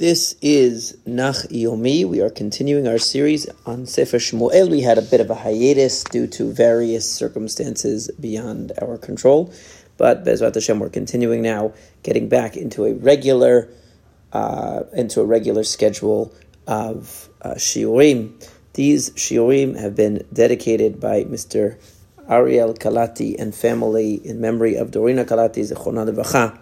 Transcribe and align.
This 0.00 0.34
is 0.40 0.96
Nach 1.04 1.36
Yomi. 1.50 2.06
We 2.06 2.22
are 2.22 2.30
continuing 2.30 2.88
our 2.88 2.96
series 2.96 3.46
on 3.66 3.84
Sefer 3.84 4.16
Shmuel. 4.16 4.70
We 4.70 4.80
had 4.80 4.96
a 4.96 5.02
bit 5.02 5.20
of 5.20 5.28
a 5.28 5.34
hiatus 5.34 6.04
due 6.04 6.26
to 6.28 6.50
various 6.50 7.04
circumstances 7.04 8.10
beyond 8.18 8.72
our 8.80 8.96
control, 8.96 9.52
but 9.98 10.24
Bezrat 10.24 10.54
Hashem, 10.54 10.78
we're 10.78 10.88
continuing 10.88 11.42
now, 11.42 11.74
getting 12.02 12.30
back 12.30 12.56
into 12.56 12.86
a 12.86 12.94
regular, 12.94 13.68
uh, 14.32 14.84
into 14.94 15.20
a 15.20 15.26
regular 15.26 15.64
schedule 15.64 16.34
of 16.66 17.28
uh, 17.42 17.56
shiurim. 17.56 18.42
These 18.72 19.10
shiurim 19.10 19.78
have 19.78 19.94
been 19.96 20.26
dedicated 20.32 20.98
by 20.98 21.24
Mr. 21.24 21.78
Ariel 22.26 22.72
Kalati 22.72 23.38
and 23.38 23.54
family 23.54 24.14
in 24.14 24.40
memory 24.40 24.76
of 24.76 24.92
Dorina 24.92 25.26
Kalati 25.26 25.62
Zechona 25.62 26.10
Levacha, 26.10 26.58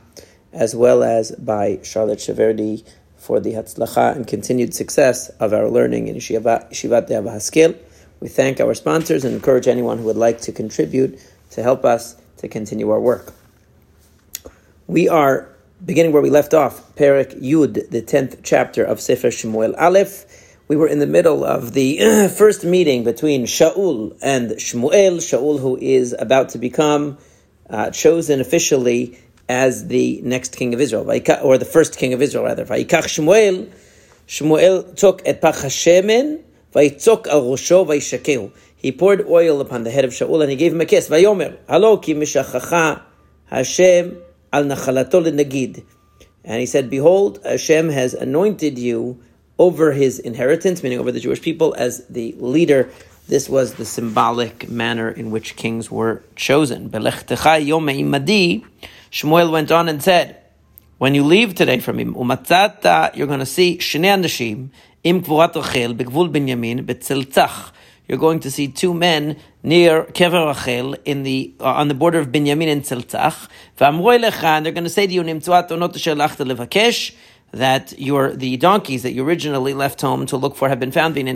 as 0.53 0.75
well 0.75 1.05
as 1.05 1.31
by 1.37 1.79
Charlotte 1.85 2.19
Shaverdi 2.19 2.83
for 3.19 3.41
the 3.41 3.53
Hatzlacha 3.53 4.17
and 4.17 4.27
continued 4.27 4.75
success 4.75 5.29
of 5.41 5.53
our 5.53 5.69
learning 5.69 6.09
in 6.09 6.17
Yeshivat 6.17 6.71
De'ava 6.71 7.31
Haskel. 7.31 7.77
We 8.21 8.29
thank 8.29 8.61
our 8.61 8.75
sponsors 8.75 9.25
and 9.25 9.35
encourage 9.35 9.69
anyone 9.69 9.99
who 9.99 10.05
would 10.05 10.17
like 10.17 10.41
to 10.43 10.53
contribute 10.53 11.21
to 11.51 11.63
help 11.63 11.85
us 11.85 12.17
to 12.39 12.49
continue 12.49 12.91
our 12.91 13.01
work. 13.01 13.33
We 14.87 15.09
are 15.09 15.49
beginning 15.85 16.13
where 16.13 16.23
we 16.23 16.31
left 16.31 16.55
off, 16.55 16.95
Perek 16.97 17.41
Yud, 17.41 17.91
the 17.91 18.03
10th 18.03 18.41
chapter 18.43 18.83
of 18.83 19.01
Sefer 19.01 19.29
Shmuel 19.29 19.75
Aleph. 19.81 20.25
We 20.67 20.77
were 20.77 20.89
in 20.89 20.99
the 20.99 21.07
middle 21.07 21.45
of 21.45 21.73
the 21.73 22.29
first 22.37 22.65
meeting 22.65 23.05
between 23.05 23.45
Shaul 23.45 24.17
and 24.23 24.51
Shmuel. 24.53 25.19
Shaul, 25.19 25.61
who 25.61 25.77
is 25.77 26.15
about 26.19 26.51
to 26.51 26.59
become 26.59 27.19
uh, 27.71 27.91
chosen 27.91 28.41
officially 28.41 29.19
as 29.49 29.89
the 29.89 30.21
next 30.23 30.57
king 30.57 30.75
of 30.75 30.81
Israel, 30.81 31.11
or 31.43 31.59
the 31.59 31.65
first 31.65 31.97
king 31.97 32.13
of 32.13 32.21
Israel, 32.21 32.45
rather. 32.45 32.65
Vayikach 32.65 33.07
Shmuel, 33.07 33.71
Shmuel 34.27 34.95
took 34.97 35.23
et 35.25 35.41
pach 35.41 35.63
Hashemen, 35.63 36.45
vayitzok 36.75 37.27
al 37.27 37.43
rosho 37.43 37.87
vayishakehu. 37.87 38.53
He 38.77 38.93
poured 38.93 39.27
oil 39.27 39.61
upon 39.61 39.83
the 39.85 39.91
head 39.91 40.05
of 40.05 40.13
Shaul 40.13 40.41
and 40.43 40.51
he 40.51 40.57
gave 40.57 40.73
him 40.73 40.81
a 40.81 40.87
kiss. 40.87 41.09
Vayomer, 41.09 41.59
halo 41.69 41.97
ki 41.97 42.15
mishachacha 42.15 43.03
Hashem 43.47 44.19
al 44.53 44.65
nachalato. 44.65 45.85
And 46.45 46.61
he 46.61 46.67
said, 46.67 46.89
Behold, 46.89 47.41
Hashem 47.45 47.89
has 47.89 48.15
anointed 48.15 48.79
you 48.79 49.21
over 49.59 49.93
his 49.93 50.19
inheritance, 50.21 50.83
meaning 50.83 50.99
over 51.01 51.11
the 51.11 51.21
Jewish 51.21 51.43
people, 51.43 51.75
as 51.77 52.07
the 52.07 52.35
leader. 52.39 52.91
This 53.27 53.49
was 53.49 53.75
the 53.75 53.85
symbolic 53.85 54.71
manner 54.71 55.11
in 55.11 55.31
which 55.31 55.57
kings 55.57 55.91
were 55.91 56.23
chosen. 56.35 56.89
Shmuel 59.11 59.51
went 59.51 59.71
on 59.71 59.89
and 59.89 60.03
said, 60.03 60.43
when 60.99 61.15
you 61.15 61.23
leave 61.23 61.55
today 61.55 61.79
from 61.79 61.99
him, 61.99 62.15
umatzata, 62.15 63.15
you're 63.17 63.27
going 63.27 63.39
to 63.39 63.47
see 63.47 63.79
shnei 63.79 64.17
anashim 64.17 64.71
im 65.05 65.23
kvurat 65.23 65.55
Rachel 65.55 65.95
begvul 65.95 66.29
Binyamin 66.31 66.85
betzeltzach. 66.85 67.73
You're 68.09 68.19
going 68.19 68.41
to 68.41 68.51
see 68.51 68.69
two 68.69 68.95
men 68.95 69.37
near 69.63 70.05
Kever 70.05 70.47
Rachel 70.47 70.97
in 71.05 71.25
the 71.25 71.55
uh, 71.61 71.65
on 71.65 71.89
the 71.89 71.95
border 71.95 72.19
of 72.19 72.29
Binyamin 72.29 72.73
and 72.73 72.83
Tzeltzach. 72.83 73.49
And 73.79 74.65
they're 74.65 74.73
going 74.73 74.85
to 74.85 74.91
say 74.91 75.07
to 75.07 75.13
you, 75.13 75.23
Nimtzuat 75.23 75.69
onot 75.69 75.93
levakesh 75.93 77.15
that 77.53 77.99
your 77.99 78.33
the 78.35 78.57
donkeys 78.59 79.03
that 79.03 79.13
you 79.13 79.25
originally 79.25 79.73
left 79.73 80.01
home 80.01 80.27
to 80.27 80.37
look 80.37 80.55
for 80.55 80.69
have 80.69 80.79
been 80.79 80.93
found. 80.93 81.17
And 81.17 81.29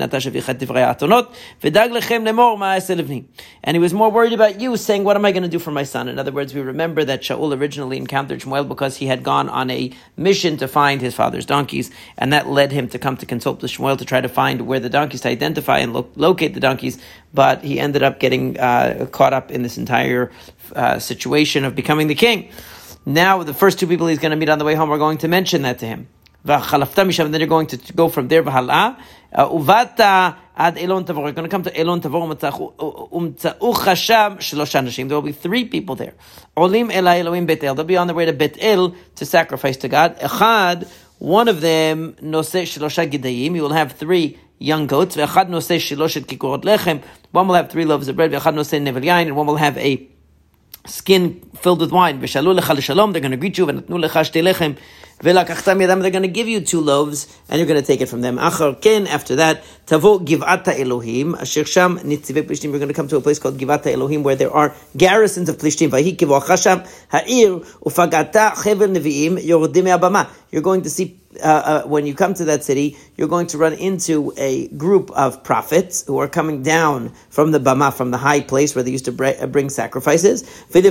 he 3.74 3.78
was 3.78 3.94
more 3.94 4.10
worried 4.10 4.32
about 4.32 4.60
you, 4.60 4.76
saying, 4.76 5.04
"What 5.04 5.16
am 5.16 5.24
I 5.24 5.32
going 5.32 5.42
to 5.42 5.48
do 5.48 5.58
for 5.58 5.70
my 5.70 5.84
son?" 5.84 6.08
In 6.08 6.18
other 6.18 6.32
words, 6.32 6.52
we 6.54 6.60
remember 6.60 7.04
that 7.04 7.22
Shaul 7.22 7.56
originally 7.56 7.96
encountered 7.96 8.40
Shmuel 8.40 8.68
because 8.68 8.96
he 8.96 9.06
had 9.06 9.22
gone 9.22 9.48
on 9.48 9.70
a 9.70 9.90
mission 10.16 10.56
to 10.58 10.68
find 10.68 11.00
his 11.00 11.14
father's 11.14 11.46
donkeys, 11.46 11.90
and 12.18 12.32
that 12.32 12.48
led 12.48 12.72
him 12.72 12.88
to 12.88 12.98
come 12.98 13.16
to 13.16 13.26
consult 13.26 13.62
with 13.62 13.70
Shmuel 13.70 13.96
to 13.98 14.04
try 14.04 14.20
to 14.20 14.28
find 14.28 14.62
where 14.62 14.80
the 14.80 14.90
donkeys 14.90 15.22
to 15.22 15.28
identify 15.28 15.78
and 15.78 15.94
lo- 15.94 16.08
locate 16.16 16.54
the 16.54 16.60
donkeys. 16.60 16.98
But 17.32 17.64
he 17.64 17.80
ended 17.80 18.02
up 18.02 18.20
getting 18.20 18.58
uh, 18.58 19.06
caught 19.10 19.32
up 19.32 19.50
in 19.50 19.62
this 19.62 19.78
entire 19.78 20.30
uh, 20.76 20.98
situation 20.98 21.64
of 21.64 21.74
becoming 21.74 22.08
the 22.08 22.14
king. 22.14 22.50
Now, 23.04 23.42
the 23.42 23.54
first 23.54 23.78
two 23.80 23.86
people 23.86 24.06
he's 24.06 24.18
going 24.18 24.30
to 24.30 24.36
meet 24.36 24.48
on 24.48 24.58
the 24.58 24.64
way 24.64 24.74
home 24.74 24.90
are 24.92 24.98
going 24.98 25.18
to 25.18 25.28
mention 25.28 25.62
that 25.62 25.78
to 25.80 25.86
him. 25.86 26.08
Then 26.44 26.60
you're 26.60 27.46
going 27.46 27.68
to 27.68 27.92
go 27.94 28.08
from 28.08 28.26
there. 28.28 28.42
Uh, 28.42 28.94
uvata 29.48 30.36
ad 30.56 30.76
Elon. 30.76 31.04
You're 31.06 31.32
going 31.32 31.34
to 31.44 31.48
come 31.48 31.62
to 31.62 31.78
Elon 31.78 32.00
Tavor. 32.00 32.38
There 35.08 35.16
will 35.16 35.22
be 35.22 35.32
three 35.32 35.64
people 35.66 35.94
there. 35.94 36.14
Olim 36.56 36.90
Elohim 36.90 37.46
Betel. 37.46 37.74
They'll 37.74 37.84
be 37.84 37.96
on 37.96 38.08
their 38.08 38.16
way 38.16 38.26
to 38.26 38.32
bet 38.32 38.56
el 38.60 38.94
to 39.14 39.24
sacrifice 39.24 39.76
to 39.78 39.88
God. 39.88 40.86
One 41.18 41.46
of 41.46 41.60
them. 41.60 42.16
You 42.20 43.62
will 43.62 43.72
have 43.72 43.92
three 43.92 44.38
young 44.58 44.86
goats. 44.88 45.16
One 45.16 45.32
will 47.46 47.54
have 47.54 47.70
three 47.70 47.84
loaves 47.84 48.08
of 48.08 48.16
bread. 48.16 48.34
And 48.34 49.36
one 49.36 49.46
will 49.46 49.56
have 49.56 49.78
a 49.78 50.08
skin 50.86 51.40
filled 51.56 51.80
with 51.80 51.92
wine. 51.92 52.20
They're 52.20 52.28
going 52.28 53.30
to 53.30 53.36
greet 53.36 53.58
you. 53.58 53.66
They're 53.66 53.80
going 55.30 56.22
to 56.22 56.28
give 56.28 56.48
you 56.48 56.60
two 56.62 56.80
loaves, 56.80 57.38
and 57.48 57.58
you're 57.58 57.68
going 57.68 57.80
to 57.80 57.86
take 57.86 58.00
it 58.00 58.06
from 58.06 58.22
them. 58.22 58.40
After 58.40 58.72
that, 58.72 59.62
tavo 59.86 60.18
givata 60.26 60.76
Elohim. 60.80 61.36
Asher 61.36 61.64
sham 61.64 61.98
nitzive 61.98 62.42
plishtim. 62.42 62.70
You're 62.70 62.78
going 62.80 62.88
to 62.88 62.94
come 62.94 63.06
to 63.06 63.16
a 63.16 63.20
place 63.20 63.38
called 63.38 63.56
givata 63.56 63.92
Elohim, 63.92 64.24
where 64.24 64.34
there 64.34 64.50
are 64.50 64.74
garrisons 64.96 65.48
of 65.48 65.58
plishtim. 65.58 65.90
Vahi 65.90 66.16
kivochasham 66.16 66.84
ha'ir 67.10 67.60
ufagata 67.84 68.54
chevel 68.54 68.88
neviim 68.92 69.38
yordim 69.38 69.86
abama. 69.96 70.28
You're 70.50 70.62
going 70.62 70.82
to 70.82 70.90
see 70.90 71.20
uh, 71.40 71.44
uh, 71.44 71.82
when 71.84 72.06
you 72.06 72.14
come 72.14 72.34
to 72.34 72.44
that 72.44 72.62
city, 72.64 72.96
you're 73.16 73.28
going 73.28 73.46
to 73.48 73.58
run 73.58 73.72
into 73.72 74.32
a 74.36 74.68
group 74.68 75.10
of 75.12 75.42
prophets 75.42 76.04
who 76.06 76.18
are 76.18 76.28
coming 76.28 76.62
down 76.62 77.12
from 77.30 77.52
the 77.52 77.58
Bama, 77.58 77.92
from 77.92 78.10
the 78.10 78.18
high 78.18 78.40
place 78.40 78.74
where 78.74 78.82
they 78.82 78.90
used 78.90 79.06
to 79.06 79.42
uh, 79.42 79.46
bring 79.46 79.70
sacrifices. 79.70 80.42
And 80.74 80.84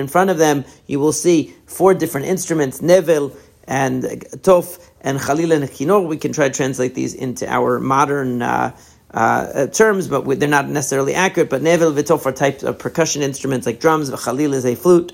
in 0.00 0.08
front 0.08 0.30
of 0.30 0.38
them, 0.38 0.64
you 0.86 1.00
will 1.00 1.12
see 1.12 1.54
four 1.66 1.94
different 1.94 2.26
instruments, 2.26 2.80
Nevil 2.80 3.32
and 3.66 4.04
Tof 4.04 4.78
and 5.00 5.20
Khalil 5.20 5.52
and 5.52 5.64
Kinor. 5.64 6.06
We 6.06 6.16
can 6.16 6.32
try 6.32 6.48
to 6.48 6.54
translate 6.54 6.94
these 6.94 7.14
into 7.14 7.46
our 7.48 7.80
modern 7.80 8.42
uh, 8.42 8.76
uh, 9.12 9.66
terms, 9.68 10.08
but 10.08 10.24
they're 10.38 10.48
not 10.48 10.68
necessarily 10.68 11.14
accurate. 11.14 11.50
But 11.50 11.62
Nevil, 11.62 11.92
Vitof 11.92 12.24
are 12.26 12.32
types 12.32 12.62
of 12.62 12.78
percussion 12.78 13.22
instruments 13.22 13.66
like 13.66 13.80
drums, 13.80 14.10
Khalil 14.10 14.54
is 14.54 14.64
a 14.64 14.74
flute 14.74 15.12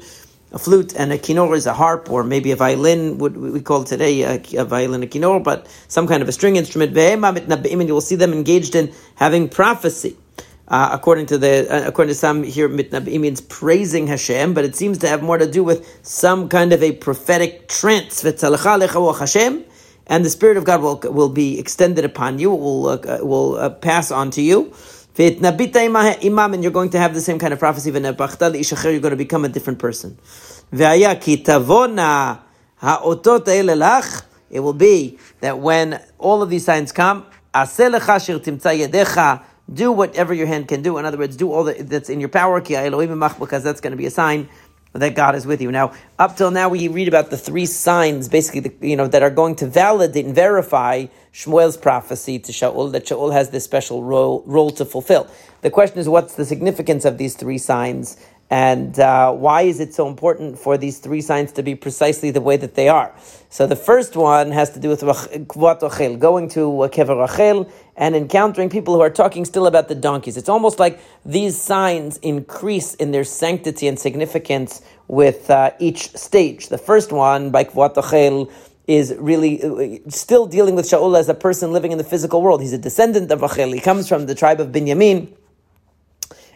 a 0.54 0.58
flute 0.58 0.94
and 0.94 1.12
a 1.12 1.18
kinor 1.18 1.54
is 1.56 1.66
a 1.66 1.74
harp, 1.74 2.08
or 2.10 2.22
maybe 2.22 2.52
a 2.52 2.56
violin, 2.56 3.18
would 3.18 3.36
we 3.36 3.60
call 3.60 3.82
today 3.82 4.22
a, 4.22 4.40
a 4.56 4.64
violin, 4.64 5.02
a 5.02 5.06
kinor, 5.06 5.42
but 5.42 5.66
some 5.88 6.06
kind 6.06 6.22
of 6.22 6.28
a 6.28 6.32
string 6.32 6.54
instrument. 6.54 6.96
And 6.96 7.88
you 7.88 7.94
will 7.94 8.00
see 8.00 8.14
them 8.14 8.32
engaged 8.32 8.76
in 8.76 8.92
having 9.16 9.48
prophecy. 9.48 10.16
Uh, 10.66 10.88
according 10.92 11.26
to 11.26 11.36
the 11.36 11.70
uh, 11.70 11.86
according 11.86 12.08
to 12.08 12.14
some 12.14 12.42
here, 12.42 12.70
mitnabim 12.70 13.20
means 13.20 13.42
praising 13.42 14.06
Hashem, 14.06 14.54
but 14.54 14.64
it 14.64 14.74
seems 14.74 14.96
to 14.98 15.08
have 15.08 15.22
more 15.22 15.36
to 15.36 15.50
do 15.50 15.62
with 15.62 15.86
some 16.02 16.48
kind 16.48 16.72
of 16.72 16.82
a 16.82 16.92
prophetic 16.92 17.68
trance. 17.68 18.24
And 18.24 20.24
the 20.24 20.30
Spirit 20.30 20.56
of 20.56 20.64
God 20.64 20.80
will 20.80 20.96
will 21.12 21.28
be 21.28 21.58
extended 21.58 22.06
upon 22.06 22.38
you. 22.38 22.54
It 22.54 22.60
will 22.60 22.88
uh, 22.88 23.18
will 23.20 23.56
uh, 23.56 23.68
pass 23.68 24.10
on 24.10 24.30
to 24.30 24.40
you. 24.40 24.72
Imam, 25.16 26.54
and 26.54 26.62
you're 26.62 26.72
going 26.72 26.90
to 26.90 26.98
have 26.98 27.14
the 27.14 27.20
same 27.20 27.38
kind 27.38 27.52
of 27.52 27.58
prophecy. 27.58 27.90
You're 27.90 28.00
going 28.00 28.14
to 28.14 29.16
become 29.16 29.44
a 29.44 29.48
different 29.48 29.78
person. 29.78 30.18
It 34.50 34.60
will 34.60 34.72
be 34.72 35.18
that 35.40 35.58
when 35.58 36.00
all 36.18 36.42
of 36.42 36.50
these 36.50 36.64
signs 36.64 36.92
come, 36.92 37.26
do 39.72 39.92
whatever 39.92 40.34
your 40.34 40.46
hand 40.46 40.68
can 40.68 40.82
do. 40.82 40.98
In 40.98 41.04
other 41.04 41.16
words, 41.16 41.36
do 41.36 41.50
all 41.52 41.64
that's 41.64 42.10
in 42.10 42.20
your 42.20 42.28
power, 42.28 42.60
because 42.60 43.62
that's 43.62 43.80
going 43.80 43.92
to 43.92 43.96
be 43.96 44.06
a 44.06 44.10
sign 44.10 44.48
that 44.94 45.14
God 45.14 45.34
is 45.34 45.44
with 45.46 45.60
you. 45.60 45.72
Now, 45.72 45.92
up 46.18 46.36
till 46.36 46.50
now, 46.50 46.68
we 46.68 46.88
read 46.88 47.08
about 47.08 47.30
the 47.30 47.36
three 47.36 47.66
signs, 47.66 48.28
basically, 48.28 48.60
the, 48.60 48.88
you 48.88 48.96
know, 48.96 49.08
that 49.08 49.22
are 49.22 49.30
going 49.30 49.56
to 49.56 49.66
validate 49.66 50.24
and 50.24 50.34
verify 50.34 51.06
Shmuel's 51.32 51.76
prophecy 51.76 52.38
to 52.38 52.52
Shaul 52.52 52.92
that 52.92 53.06
Shaul 53.06 53.32
has 53.32 53.50
this 53.50 53.64
special 53.64 54.04
role, 54.04 54.44
role 54.46 54.70
to 54.70 54.84
fulfill. 54.84 55.28
The 55.62 55.70
question 55.70 55.98
is, 55.98 56.08
what's 56.08 56.36
the 56.36 56.44
significance 56.44 57.04
of 57.04 57.18
these 57.18 57.34
three 57.34 57.58
signs? 57.58 58.16
And 58.54 59.00
uh, 59.00 59.32
why 59.32 59.62
is 59.62 59.80
it 59.80 59.94
so 59.94 60.06
important 60.06 60.60
for 60.60 60.78
these 60.78 61.00
three 61.00 61.22
signs 61.22 61.50
to 61.54 61.62
be 61.64 61.74
precisely 61.74 62.30
the 62.30 62.40
way 62.40 62.56
that 62.56 62.76
they 62.76 62.88
are? 62.88 63.12
So 63.50 63.66
the 63.66 63.74
first 63.74 64.14
one 64.14 64.52
has 64.52 64.70
to 64.74 64.78
do 64.78 64.90
with 64.90 65.02
Rachel, 65.02 66.16
going 66.16 66.48
to 66.50 66.60
Kever 66.94 67.18
Rachel 67.20 67.68
and 67.96 68.14
encountering 68.14 68.70
people 68.70 68.94
who 68.94 69.00
are 69.00 69.10
talking 69.10 69.44
still 69.44 69.66
about 69.66 69.88
the 69.88 69.96
donkeys. 69.96 70.36
It's 70.36 70.48
almost 70.48 70.78
like 70.78 71.00
these 71.26 71.60
signs 71.60 72.18
increase 72.18 72.94
in 72.94 73.10
their 73.10 73.24
sanctity 73.24 73.88
and 73.88 73.98
significance 73.98 74.82
with 75.08 75.50
uh, 75.50 75.72
each 75.80 76.14
stage. 76.16 76.68
The 76.68 76.78
first 76.78 77.10
one, 77.10 77.50
by 77.50 77.68
Rachel, 77.74 78.52
is 78.86 79.16
really 79.18 79.64
uh, 79.64 80.08
still 80.08 80.46
dealing 80.46 80.76
with 80.76 80.86
Shaul 80.86 81.18
as 81.18 81.28
a 81.28 81.34
person 81.34 81.72
living 81.72 81.90
in 81.90 81.98
the 81.98 82.04
physical 82.04 82.40
world. 82.40 82.60
He's 82.60 82.72
a 82.72 82.78
descendant 82.78 83.32
of 83.32 83.42
Rachel. 83.42 83.72
He 83.72 83.80
comes 83.80 84.08
from 84.08 84.26
the 84.26 84.36
tribe 84.36 84.60
of 84.60 84.68
Binyamin 84.68 85.34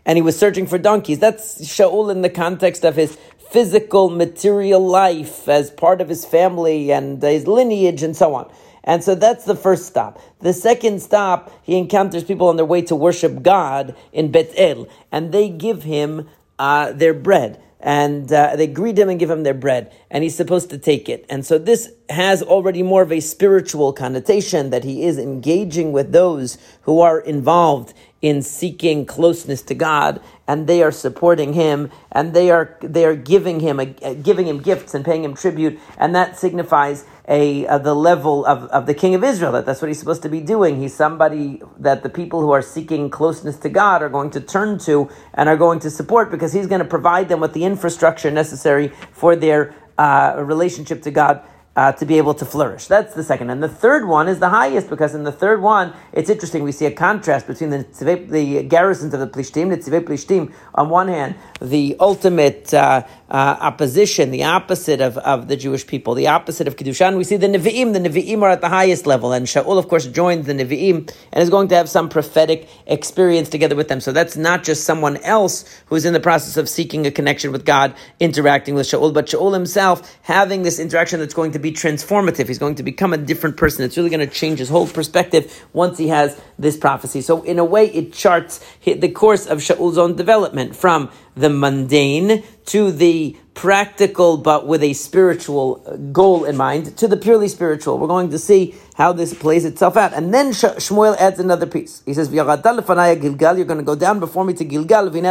and 0.04 0.16
he 0.16 0.22
was 0.22 0.38
searching 0.38 0.66
for 0.66 0.78
donkeys. 0.78 1.18
That's 1.18 1.60
Shaul 1.60 2.10
in 2.10 2.22
the 2.22 2.30
context 2.30 2.84
of 2.84 2.96
his 2.96 3.18
physical, 3.50 4.10
material 4.10 4.86
life 4.86 5.48
as 5.48 5.70
part 5.70 6.00
of 6.00 6.08
his 6.08 6.24
family 6.24 6.92
and 6.92 7.22
his 7.22 7.46
lineage 7.46 8.02
and 8.02 8.16
so 8.16 8.34
on. 8.34 8.50
And 8.84 9.04
so 9.04 9.14
that's 9.14 9.44
the 9.44 9.56
first 9.56 9.86
stop. 9.86 10.20
The 10.40 10.52
second 10.52 11.02
stop, 11.02 11.52
he 11.62 11.76
encounters 11.76 12.24
people 12.24 12.48
on 12.48 12.56
their 12.56 12.64
way 12.64 12.82
to 12.82 12.96
worship 12.96 13.42
God 13.42 13.94
in 14.12 14.30
Bet 14.30 14.52
El, 14.56 14.88
and 15.12 15.32
they 15.32 15.48
give 15.48 15.82
him 15.82 16.28
uh, 16.58 16.92
their 16.92 17.14
bread 17.14 17.62
and 17.80 18.32
uh, 18.32 18.56
they 18.56 18.66
greet 18.66 18.98
him 18.98 19.08
and 19.08 19.20
give 19.20 19.30
him 19.30 19.44
their 19.44 19.54
bread, 19.54 19.92
and 20.10 20.24
he's 20.24 20.34
supposed 20.34 20.70
to 20.70 20.78
take 20.78 21.08
it. 21.08 21.24
And 21.28 21.46
so 21.46 21.58
this 21.58 21.92
has 22.08 22.42
already 22.42 22.82
more 22.82 23.02
of 23.02 23.12
a 23.12 23.20
spiritual 23.20 23.92
connotation 23.92 24.70
that 24.70 24.84
he 24.84 25.04
is 25.04 25.18
engaging 25.18 25.92
with 25.92 26.10
those 26.10 26.58
who 26.82 27.00
are 27.00 27.20
involved 27.20 27.94
in 28.20 28.42
seeking 28.42 29.06
closeness 29.06 29.62
to 29.62 29.74
God, 29.74 30.20
and 30.46 30.66
they 30.66 30.82
are 30.82 30.90
supporting 30.90 31.52
him, 31.52 31.90
and 32.10 32.34
they 32.34 32.50
are 32.50 32.76
they 32.80 33.04
are 33.04 33.14
giving 33.14 33.60
him 33.60 33.78
a, 33.78 33.86
giving 33.86 34.46
him 34.46 34.60
gifts 34.60 34.94
and 34.94 35.04
paying 35.04 35.22
him 35.22 35.34
tribute, 35.34 35.78
and 35.96 36.14
that 36.14 36.36
signifies 36.36 37.04
a, 37.28 37.64
a, 37.66 37.78
the 37.78 37.94
level 37.94 38.44
of, 38.46 38.64
of 38.64 38.86
the 38.86 38.94
king 38.94 39.14
of 39.14 39.22
Israel. 39.22 39.52
That 39.52 39.66
that's 39.66 39.80
what 39.80 39.88
he's 39.88 40.00
supposed 40.00 40.22
to 40.22 40.28
be 40.28 40.40
doing. 40.40 40.80
He's 40.80 40.94
somebody 40.94 41.62
that 41.78 42.02
the 42.02 42.08
people 42.08 42.40
who 42.40 42.50
are 42.50 42.62
seeking 42.62 43.08
closeness 43.08 43.56
to 43.58 43.68
God 43.68 44.02
are 44.02 44.08
going 44.08 44.30
to 44.30 44.40
turn 44.40 44.78
to 44.80 45.08
and 45.34 45.48
are 45.48 45.56
going 45.56 45.78
to 45.80 45.90
support 45.90 46.30
because 46.30 46.52
he's 46.52 46.66
going 46.66 46.80
to 46.80 46.88
provide 46.88 47.28
them 47.28 47.38
with 47.40 47.52
the 47.52 47.64
infrastructure 47.64 48.30
necessary 48.30 48.88
for 49.12 49.36
their 49.36 49.74
uh, 49.96 50.34
relationship 50.38 51.02
to 51.02 51.10
God 51.10 51.42
uh, 51.78 51.92
to 51.92 52.04
be 52.04 52.18
able 52.18 52.34
to 52.34 52.44
flourish. 52.44 52.88
That's 52.88 53.14
the 53.14 53.22
second. 53.22 53.50
And 53.50 53.62
the 53.62 53.68
third 53.68 54.08
one 54.08 54.26
is 54.26 54.40
the 54.40 54.48
highest 54.48 54.90
because 54.90 55.14
in 55.14 55.22
the 55.22 55.30
third 55.30 55.62
one, 55.62 55.94
it's 56.12 56.28
interesting. 56.28 56.64
We 56.64 56.72
see 56.72 56.86
a 56.86 56.90
contrast 56.90 57.46
between 57.46 57.70
the, 57.70 58.26
the 58.28 58.64
garrisons 58.64 59.14
of 59.14 59.20
the 59.20 59.28
Plishtim, 59.28 59.70
the 59.70 59.76
Tzivei 59.76 60.04
Plishtim, 60.04 60.52
on 60.74 60.90
one 60.90 61.06
hand, 61.06 61.36
the 61.60 61.94
ultimate 62.00 62.74
uh, 62.74 63.06
uh, 63.30 63.56
opposition, 63.60 64.32
the 64.32 64.42
opposite 64.42 65.00
of, 65.00 65.18
of 65.18 65.46
the 65.46 65.56
Jewish 65.56 65.86
people, 65.86 66.14
the 66.14 66.26
opposite 66.26 66.66
of 66.66 66.74
Kiddushan. 66.74 67.16
We 67.16 67.22
see 67.22 67.36
the 67.36 67.46
Nevi'im. 67.46 67.92
The 67.92 68.00
Nevi'im 68.00 68.42
are 68.42 68.50
at 68.50 68.60
the 68.60 68.68
highest 68.68 69.06
level. 69.06 69.32
And 69.32 69.46
Shaul, 69.46 69.78
of 69.78 69.86
course, 69.86 70.06
joins 70.06 70.46
the 70.46 70.54
Nevi'im 70.54 71.08
and 71.32 71.42
is 71.42 71.48
going 71.48 71.68
to 71.68 71.76
have 71.76 71.88
some 71.88 72.08
prophetic 72.08 72.68
experience 72.86 73.48
together 73.50 73.76
with 73.76 73.86
them. 73.86 74.00
So 74.00 74.10
that's 74.10 74.36
not 74.36 74.64
just 74.64 74.82
someone 74.82 75.18
else 75.18 75.64
who's 75.86 76.04
in 76.04 76.12
the 76.12 76.20
process 76.20 76.56
of 76.56 76.68
seeking 76.68 77.06
a 77.06 77.12
connection 77.12 77.52
with 77.52 77.64
God, 77.64 77.94
interacting 78.18 78.74
with 78.74 78.88
Shaul, 78.88 79.14
but 79.14 79.26
Shaul 79.26 79.54
himself 79.54 80.18
having 80.22 80.62
this 80.62 80.80
interaction 80.80 81.20
that's 81.20 81.34
going 81.34 81.52
to 81.52 81.60
be 81.60 81.67
be 81.70 81.76
transformative. 81.76 82.48
He's 82.48 82.58
going 82.58 82.76
to 82.76 82.82
become 82.82 83.12
a 83.12 83.18
different 83.18 83.56
person. 83.56 83.84
It's 83.84 83.96
really 83.96 84.10
going 84.10 84.26
to 84.26 84.34
change 84.34 84.58
his 84.58 84.68
whole 84.68 84.86
perspective 84.86 85.66
once 85.72 85.98
he 85.98 86.08
has 86.08 86.40
this 86.58 86.76
prophecy. 86.76 87.20
So, 87.20 87.42
in 87.42 87.58
a 87.58 87.64
way, 87.64 87.86
it 87.86 88.12
charts 88.12 88.64
the 88.84 89.10
course 89.10 89.46
of 89.46 89.62
Shaul's 89.62 89.98
own 89.98 90.16
development 90.16 90.76
from 90.76 91.10
the 91.36 91.50
mundane 91.50 92.42
to 92.66 92.90
the 92.90 93.36
practical 93.54 94.36
but 94.36 94.66
with 94.66 94.82
a 94.82 94.92
spiritual 94.92 95.82
uh, 95.84 95.96
goal 95.96 96.44
in 96.44 96.56
mind 96.56 96.96
to 96.96 97.08
the 97.08 97.16
purely 97.16 97.48
spiritual. 97.48 97.98
We're 97.98 98.06
going 98.06 98.30
to 98.30 98.38
see 98.38 98.76
how 98.98 99.12
this 99.12 99.32
plays 99.32 99.64
itself 99.64 99.96
out. 99.96 100.12
And 100.12 100.34
then 100.34 100.50
Shmuel 100.50 101.16
adds 101.18 101.38
another 101.38 101.66
piece. 101.66 102.02
He 102.04 102.12
says, 102.12 102.28
Gilgal, 102.28 103.56
you're 103.56 103.64
going 103.64 103.78
to 103.78 103.84
go 103.84 103.94
down 103.94 104.18
before 104.18 104.44
me 104.44 104.52
to 104.54 104.64
Gilgal, 104.64 105.06
and 105.16 105.26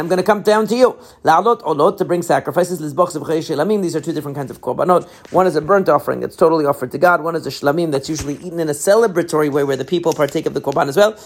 I'm 0.00 0.08
going 0.08 0.16
to 0.16 0.22
come 0.22 0.42
down 0.42 0.66
to 0.68 0.76
you. 0.76 0.96
La'alot 1.22 1.60
olot, 1.62 1.98
to 1.98 2.04
bring 2.04 2.22
sacrifices, 2.22 2.80
shlamim. 2.80 3.82
These 3.82 3.94
are 3.94 4.00
two 4.00 4.12
different 4.12 4.36
kinds 4.36 4.50
of 4.50 4.60
korbanot. 4.60 5.08
One 5.32 5.46
is 5.46 5.54
a 5.54 5.60
burnt 5.60 5.88
offering 5.88 6.18
that's 6.20 6.34
totally 6.34 6.64
offered 6.64 6.90
to 6.92 6.98
God. 6.98 7.22
One 7.22 7.36
is 7.36 7.46
a 7.46 7.50
shlamim 7.50 7.92
that's 7.92 8.08
usually 8.08 8.34
eaten 8.36 8.58
in 8.58 8.68
a 8.68 8.72
celebratory 8.72 9.52
way 9.52 9.62
where 9.62 9.76
the 9.76 9.84
people 9.84 10.12
partake 10.12 10.46
of 10.46 10.54
the 10.54 10.60
korban 10.60 10.88
as 10.88 10.96
well. 10.96 11.16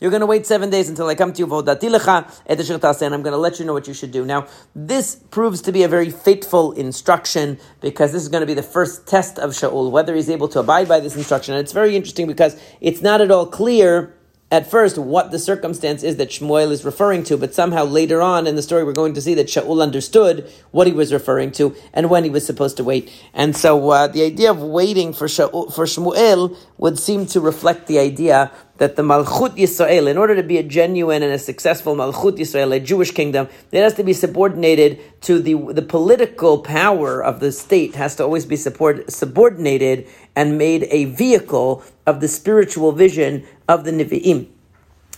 You're 0.00 0.10
going 0.10 0.20
to 0.20 0.26
wait 0.26 0.46
seven 0.46 0.70
days 0.70 0.88
until 0.88 1.08
I 1.08 1.14
come 1.14 1.32
to 1.32 1.40
you, 1.40 1.46
and 1.46 1.68
I'm 1.68 3.22
going 3.22 3.32
to 3.32 3.36
let 3.36 3.58
you 3.58 3.66
know 3.66 3.72
what 3.74 3.88
you 3.88 3.94
should 3.94 4.12
do. 4.12 4.24
Now, 4.24 4.46
this 4.74 5.16
proves 5.16 5.60
to 5.62 5.72
be 5.72 5.82
a 5.82 5.88
very 5.88 6.10
fateful 6.10 6.72
instruction 6.72 7.58
because 7.80 8.12
this 8.12 8.22
is 8.22 8.28
going 8.28 8.42
to 8.42 8.46
be 8.46 8.54
the 8.54 8.62
first 8.62 8.93
test 9.00 9.38
of 9.38 9.50
Shaul, 9.50 9.90
whether 9.90 10.14
he's 10.14 10.30
able 10.30 10.48
to 10.48 10.60
abide 10.60 10.88
by 10.88 11.00
this 11.00 11.16
instruction. 11.16 11.54
And 11.54 11.62
it's 11.62 11.72
very 11.72 11.96
interesting 11.96 12.26
because 12.26 12.60
it's 12.80 13.02
not 13.02 13.20
at 13.20 13.30
all 13.30 13.46
clear 13.46 14.14
at 14.50 14.70
first 14.70 14.96
what 14.98 15.32
the 15.32 15.38
circumstance 15.38 16.04
is 16.04 16.16
that 16.16 16.28
Shmuel 16.28 16.70
is 16.70 16.84
referring 16.84 17.24
to, 17.24 17.36
but 17.36 17.54
somehow 17.54 17.84
later 17.84 18.22
on 18.22 18.46
in 18.46 18.54
the 18.54 18.62
story 18.62 18.84
we're 18.84 18.92
going 18.92 19.14
to 19.14 19.20
see 19.20 19.34
that 19.34 19.48
Shaul 19.48 19.82
understood 19.82 20.48
what 20.70 20.86
he 20.86 20.92
was 20.92 21.12
referring 21.12 21.50
to 21.52 21.74
and 21.92 22.08
when 22.08 22.22
he 22.22 22.30
was 22.30 22.46
supposed 22.46 22.76
to 22.76 22.84
wait. 22.84 23.10
And 23.32 23.56
so 23.56 23.90
uh, 23.90 24.06
the 24.06 24.22
idea 24.22 24.52
of 24.52 24.62
waiting 24.62 25.12
for, 25.12 25.26
Shaul, 25.26 25.74
for 25.74 25.86
Shmuel 25.86 26.56
would 26.78 27.00
seem 27.00 27.26
to 27.26 27.40
reflect 27.40 27.88
the 27.88 27.98
idea 27.98 28.52
that 28.78 28.96
the 28.96 29.02
Malchut 29.02 29.56
Yisrael, 29.56 30.10
in 30.10 30.18
order 30.18 30.34
to 30.34 30.42
be 30.42 30.58
a 30.58 30.62
genuine 30.62 31.22
and 31.22 31.32
a 31.32 31.38
successful 31.38 31.94
Malchut 31.94 32.36
Yisrael, 32.38 32.74
a 32.74 32.80
Jewish 32.80 33.12
kingdom, 33.12 33.48
it 33.70 33.80
has 33.80 33.94
to 33.94 34.04
be 34.04 34.12
subordinated 34.12 35.00
to 35.22 35.38
the, 35.38 35.54
the 35.72 35.82
political 35.82 36.58
power 36.58 37.22
of 37.22 37.40
the 37.40 37.52
state, 37.52 37.94
has 37.94 38.16
to 38.16 38.24
always 38.24 38.46
be 38.46 38.56
support, 38.56 39.10
subordinated 39.10 40.08
and 40.34 40.58
made 40.58 40.88
a 40.90 41.04
vehicle 41.04 41.84
of 42.06 42.20
the 42.20 42.28
spiritual 42.28 42.90
vision 42.92 43.46
of 43.68 43.84
the 43.84 43.92
Nevi'im. 43.92 44.48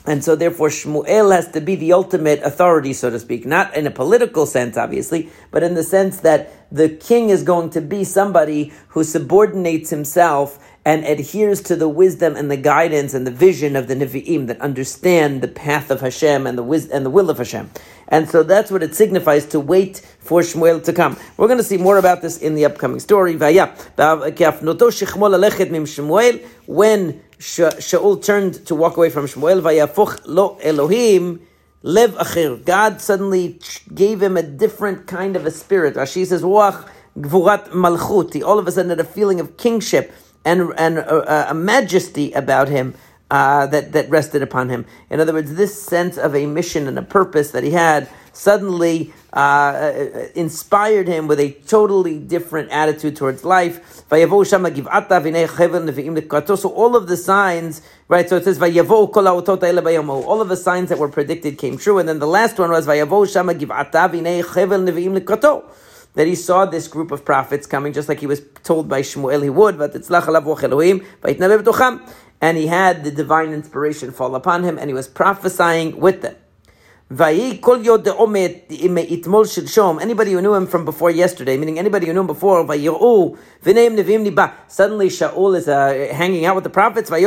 And 0.06 0.22
so 0.22 0.36
therefore 0.36 0.68
Shmuel 0.68 1.34
has 1.34 1.50
to 1.50 1.60
be 1.60 1.74
the 1.74 1.92
ultimate 1.92 2.40
authority, 2.42 2.92
so 2.92 3.10
to 3.10 3.18
speak. 3.18 3.44
Not 3.44 3.76
in 3.76 3.88
a 3.88 3.90
political 3.90 4.46
sense, 4.46 4.76
obviously, 4.76 5.30
but 5.50 5.64
in 5.64 5.74
the 5.74 5.82
sense 5.82 6.20
that 6.20 6.52
the 6.70 6.88
king 6.88 7.30
is 7.30 7.42
going 7.42 7.70
to 7.70 7.80
be 7.80 8.04
somebody 8.04 8.72
who 8.88 9.02
subordinates 9.02 9.90
himself 9.90 10.64
and 10.86 11.04
adheres 11.04 11.60
to 11.60 11.74
the 11.74 11.88
wisdom 11.88 12.36
and 12.36 12.48
the 12.48 12.56
guidance 12.56 13.12
and 13.12 13.26
the 13.26 13.30
vision 13.32 13.74
of 13.74 13.88
the 13.88 13.94
Nevi'im 13.96 14.46
that 14.46 14.60
understand 14.60 15.42
the 15.42 15.48
path 15.48 15.90
of 15.90 16.00
Hashem 16.00 16.46
and 16.46 16.56
the 16.56 16.62
wis- 16.62 16.88
and 16.88 17.04
the 17.04 17.10
will 17.10 17.28
of 17.28 17.38
Hashem. 17.38 17.68
And 18.06 18.30
so 18.30 18.44
that's 18.44 18.70
what 18.70 18.84
it 18.84 18.94
signifies 18.94 19.46
to 19.46 19.58
wait 19.58 20.00
for 20.20 20.42
Shmuel 20.42 20.84
to 20.84 20.92
come. 20.92 21.16
We're 21.36 21.48
going 21.48 21.58
to 21.58 21.64
see 21.64 21.76
more 21.76 21.98
about 21.98 22.22
this 22.22 22.38
in 22.38 22.54
the 22.54 22.64
upcoming 22.64 23.00
story. 23.00 23.34
When 23.34 23.42
Shaul 27.40 28.24
turned 28.24 28.66
to 28.66 28.74
walk 28.76 28.96
away 28.96 29.10
from 29.10 29.26
Shmuel, 29.26 30.22
lo 30.26 30.58
Elohim, 30.62 31.40
lev 31.82 32.12
acher. 32.12 32.64
God 32.64 33.00
suddenly 33.00 33.58
gave 33.92 34.22
him 34.22 34.36
a 34.36 34.42
different 34.42 35.08
kind 35.08 35.34
of 35.34 35.46
a 35.46 35.50
spirit. 35.50 35.96
Rashi 35.96 36.24
says, 36.24 36.42
ruach 36.42 36.88
gvurat 37.18 37.70
malchut. 37.70 38.40
All 38.44 38.60
of 38.60 38.68
a 38.68 38.70
sudden 38.70 38.90
had 38.90 39.00
a 39.00 39.04
feeling 39.04 39.40
of 39.40 39.56
kingship 39.56 40.12
and, 40.46 40.72
and 40.78 40.98
a, 40.98 41.50
a 41.50 41.54
majesty 41.54 42.32
about 42.32 42.68
him 42.68 42.94
uh, 43.30 43.66
that, 43.66 43.92
that 43.92 44.08
rested 44.08 44.40
upon 44.40 44.68
him. 44.68 44.86
In 45.10 45.18
other 45.20 45.32
words, 45.32 45.56
this 45.56 45.82
sense 45.82 46.16
of 46.16 46.34
a 46.36 46.46
mission 46.46 46.86
and 46.86 46.96
a 46.98 47.02
purpose 47.02 47.50
that 47.50 47.64
he 47.64 47.72
had 47.72 48.08
suddenly 48.32 49.12
uh, 49.32 49.36
uh 49.38 50.28
inspired 50.34 51.08
him 51.08 51.26
with 51.26 51.40
a 51.40 51.50
totally 51.66 52.18
different 52.18 52.70
attitude 52.70 53.16
towards 53.16 53.44
life. 53.44 54.04
So 54.08 54.16
all 56.68 56.96
of 56.96 57.08
the 57.08 57.16
signs, 57.16 57.82
right? 58.08 58.28
So 58.28 58.36
it 58.36 58.44
says, 58.44 58.60
all 58.60 60.40
of 60.40 60.48
the 60.48 60.56
signs 60.56 60.88
that 60.90 60.98
were 60.98 61.08
predicted 61.08 61.58
came 61.58 61.78
true. 61.78 61.98
And 61.98 62.08
then 62.08 62.18
the 62.18 62.26
last 62.26 62.58
one 62.58 62.70
was, 62.70 62.86
that 66.16 66.26
he 66.26 66.34
saw 66.34 66.66
this 66.66 66.88
group 66.88 67.12
of 67.12 67.24
prophets 67.24 67.66
coming, 67.66 67.92
just 67.92 68.08
like 68.08 68.20
he 68.20 68.26
was 68.26 68.42
told 68.64 68.88
by 68.88 69.02
Shmuel 69.02 69.42
he 69.42 69.50
would, 69.50 69.78
but 69.78 69.92
and 72.40 72.58
he 72.58 72.66
had 72.66 73.04
the 73.04 73.10
divine 73.10 73.52
inspiration 73.52 74.10
fall 74.10 74.34
upon 74.34 74.64
him, 74.64 74.78
and 74.78 74.90
he 74.90 74.94
was 74.94 75.08
prophesying 75.08 76.00
with 76.00 76.22
them. 76.22 76.34
Anybody 77.08 77.84
who 80.32 80.42
knew 80.42 80.54
him 80.54 80.66
from 80.66 80.84
before 80.84 81.08
yesterday, 81.08 81.56
meaning 81.56 81.78
anybody 81.78 82.08
who 82.08 82.12
knew 82.12 82.22
him 82.22 82.26
before, 82.26 82.66
suddenly 82.66 82.82
Shaul 85.08 85.56
is 85.56 85.68
uh, 85.68 86.08
hanging 86.12 86.46
out 86.46 86.56
with 86.56 86.64
the 86.64 86.70
prophets. 86.70 87.08
They 87.08 87.22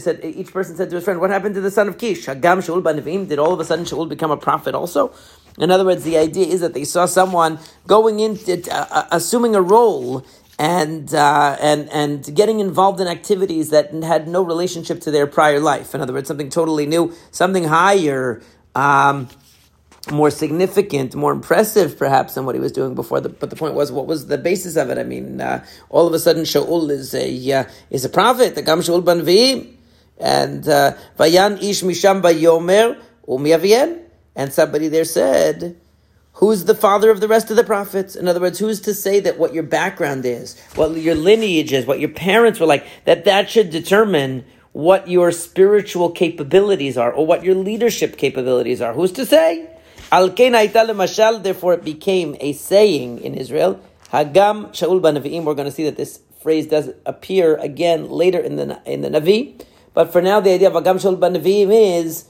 said, 0.00 0.20
each 0.24 0.52
person 0.54 0.76
said 0.76 0.88
to 0.88 0.96
his 0.96 1.04
friend, 1.04 1.20
What 1.20 1.28
happened 1.28 1.54
to 1.56 1.60
the 1.60 1.70
son 1.70 1.88
of 1.88 1.98
Kish? 1.98 2.24
Did 2.24 3.38
all 3.38 3.52
of 3.52 3.60
a 3.60 3.64
sudden 3.66 3.84
Shaul 3.84 4.08
become 4.08 4.30
a 4.30 4.38
prophet 4.38 4.74
also? 4.74 5.12
In 5.58 5.70
other 5.70 5.84
words, 5.84 6.04
the 6.04 6.16
idea 6.16 6.46
is 6.46 6.60
that 6.60 6.74
they 6.74 6.84
saw 6.84 7.06
someone 7.06 7.58
going 7.86 8.20
into, 8.20 8.62
uh, 8.72 8.86
uh, 8.90 9.06
assuming 9.10 9.54
a 9.54 9.62
role 9.62 10.24
and 10.58 11.14
uh, 11.14 11.56
and 11.60 11.88
and 11.90 12.34
getting 12.36 12.60
involved 12.60 13.00
in 13.00 13.08
activities 13.08 13.70
that 13.70 13.92
had 14.04 14.28
no 14.28 14.42
relationship 14.42 15.00
to 15.00 15.10
their 15.10 15.26
prior 15.26 15.58
life. 15.58 15.94
In 15.94 16.02
other 16.02 16.12
words, 16.12 16.28
something 16.28 16.50
totally 16.50 16.86
new, 16.86 17.14
something 17.30 17.64
higher, 17.64 18.42
um, 18.74 19.28
more 20.10 20.30
significant, 20.30 21.14
more 21.14 21.32
impressive, 21.32 21.96
perhaps 21.98 22.34
than 22.34 22.44
what 22.44 22.54
he 22.54 22.60
was 22.60 22.72
doing 22.72 22.94
before. 22.94 23.20
The, 23.20 23.30
but 23.30 23.48
the 23.48 23.56
point 23.56 23.74
was, 23.74 23.90
what 23.90 24.06
was 24.06 24.26
the 24.26 24.36
basis 24.36 24.76
of 24.76 24.90
it? 24.90 24.98
I 24.98 25.02
mean, 25.02 25.40
uh, 25.40 25.64
all 25.88 26.06
of 26.06 26.12
a 26.12 26.18
sudden, 26.18 26.42
Shaul 26.42 26.90
is 26.90 27.14
a 27.14 27.52
uh, 27.52 27.64
is 27.88 28.04
a 28.04 28.10
prophet. 28.10 28.54
The 28.54 28.62
Gam 28.62 28.80
Shaul 28.80 29.02
Banvi, 29.02 29.72
and 30.18 30.68
uh, 30.68 30.94
Vayan 31.18 31.62
Ish 31.62 31.82
Misham 31.82 32.20
Bayomer 32.20 33.00
Umiavien, 33.26 33.99
and 34.34 34.52
somebody 34.52 34.88
there 34.88 35.04
said. 35.04 35.80
Who's 36.34 36.64
the 36.64 36.74
father 36.74 37.10
of 37.10 37.20
the 37.20 37.28
rest 37.28 37.50
of 37.50 37.56
the 37.56 37.64
prophets? 37.64 38.14
In 38.16 38.28
other 38.28 38.40
words, 38.40 38.58
who's 38.58 38.80
to 38.82 38.94
say 38.94 39.20
that 39.20 39.38
what 39.38 39.52
your 39.52 39.64
background 39.64 40.24
is, 40.24 40.58
what 40.74 40.96
your 40.96 41.14
lineage 41.14 41.72
is, 41.72 41.84
what 41.84 42.00
your 42.00 42.08
parents 42.08 42.60
were 42.60 42.66
like, 42.66 42.86
that 43.04 43.24
that 43.24 43.50
should 43.50 43.70
determine 43.70 44.44
what 44.72 45.08
your 45.08 45.32
spiritual 45.32 46.10
capabilities 46.10 46.96
are 46.96 47.12
or 47.12 47.26
what 47.26 47.44
your 47.44 47.56
leadership 47.56 48.16
capabilities 48.16 48.80
are. 48.80 48.94
Who's 48.94 49.12
to 49.12 49.26
say? 49.26 49.68
Al 50.12 50.30
mashal, 50.30 51.42
therefore 51.42 51.74
it 51.74 51.84
became 51.84 52.36
a 52.40 52.52
saying 52.52 53.18
in 53.20 53.34
Israel. 53.34 53.80
Hagam 54.12 54.70
Shaul 54.70 55.00
Banaviim. 55.00 55.44
We're 55.44 55.54
going 55.54 55.68
to 55.68 55.74
see 55.74 55.84
that 55.84 55.96
this 55.96 56.20
phrase 56.42 56.66
does 56.66 56.90
appear 57.06 57.56
again 57.56 58.08
later 58.08 58.38
in 58.38 58.56
the 58.56 58.80
in 58.84 59.02
the 59.02 59.08
Navi. 59.08 59.62
But 59.94 60.12
for 60.12 60.20
now, 60.20 60.40
the 60.40 60.50
idea 60.50 60.68
of 60.68 60.74
Hagam 60.74 60.96
Shaul 60.96 61.18
Banaviim 61.18 61.70
is 62.02 62.24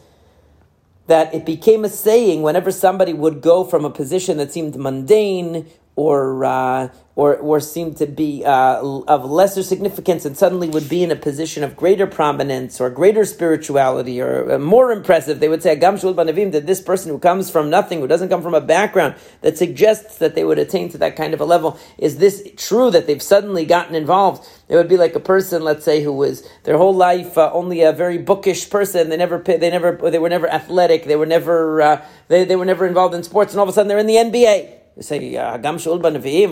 that 1.11 1.35
it 1.35 1.45
became 1.45 1.85
a 1.85 1.89
saying 1.89 2.41
whenever 2.41 2.71
somebody 2.71 3.13
would 3.13 3.41
go 3.41 3.65
from 3.65 3.85
a 3.85 3.91
position 3.91 4.37
that 4.37 4.53
seemed 4.53 4.77
mundane 4.77 5.67
or 6.01 6.47
uh, 6.47 6.89
or 7.15 7.37
or 7.37 7.61
seemed 7.61 7.99
to 7.99 8.07
be 8.07 8.43
uh, 8.43 8.81
of 9.07 9.31
lesser 9.31 9.63
significance 9.63 10.25
and 10.25 10.35
suddenly 10.35 10.67
would 10.71 10.89
be 10.89 11.03
in 11.03 11.11
a 11.11 11.17
position 11.17 11.63
of 11.63 11.77
greater 11.77 12.07
prominence 12.07 12.81
or 12.81 12.89
greater 12.89 13.27
spirituality 13.27 14.19
or 14.19 14.53
uh, 14.53 14.59
more 14.59 14.93
impressive, 14.93 15.41
they 15.41 15.49
would 15.49 15.63
say 15.63 15.77
Agam 15.77 16.01
Shul 16.01 16.15
Banavim 16.15 16.53
that 16.53 16.67
this 16.67 16.81
person 16.81 17.11
who 17.11 17.19
comes 17.19 17.51
from 17.51 17.69
nothing, 17.69 18.01
who 18.01 18.07
doesn't 18.07 18.31
come 18.31 18.41
from 18.41 18.55
a 18.55 18.63
background 18.63 19.15
that 19.43 19.59
suggests 19.59 20.17
that 20.17 20.35
they 20.35 20.43
would 20.43 20.59
attain 20.59 20.89
to 20.89 20.97
that 20.99 21.17
kind 21.17 21.35
of 21.35 21.41
a 21.43 21.45
level, 21.45 21.79
is 21.99 22.17
this 22.17 22.49
true 22.57 22.91
that 22.91 23.07
they've 23.07 23.21
suddenly 23.21 23.67
gotten 23.67 23.95
involved? 23.95 24.49
It 24.71 24.77
would 24.77 24.89
be 24.89 24.97
like 24.97 25.15
a 25.15 25.21
person, 25.21 25.63
let's 25.63 25.85
say, 25.85 26.03
who 26.03 26.15
was 26.15 26.49
their 26.63 26.79
whole 26.79 26.95
life 26.95 27.37
uh, 27.37 27.51
only 27.53 27.83
a 27.83 27.93
very 27.93 28.17
bookish 28.17 28.71
person. 28.71 29.11
They 29.11 29.19
never, 29.19 29.39
they 29.39 29.59
never, 29.59 30.11
they 30.11 30.19
were 30.19 30.31
never 30.31 30.49
athletic. 30.49 31.05
They 31.05 31.17
were 31.17 31.27
never, 31.27 31.83
uh, 31.83 32.05
they, 32.29 32.45
they 32.47 32.57
were 32.57 32.65
never 32.65 32.87
involved 32.87 33.15
in 33.15 33.23
sports, 33.23 33.53
and 33.53 33.61
all 33.61 33.65
of 33.65 33.69
a 33.69 33.73
sudden 33.75 33.89
they're 33.89 33.99
in 33.99 34.07
the 34.07 34.17
NBA 34.17 34.80
say 35.01 35.33
Hagam 35.33 35.81
Shul 35.81 36.01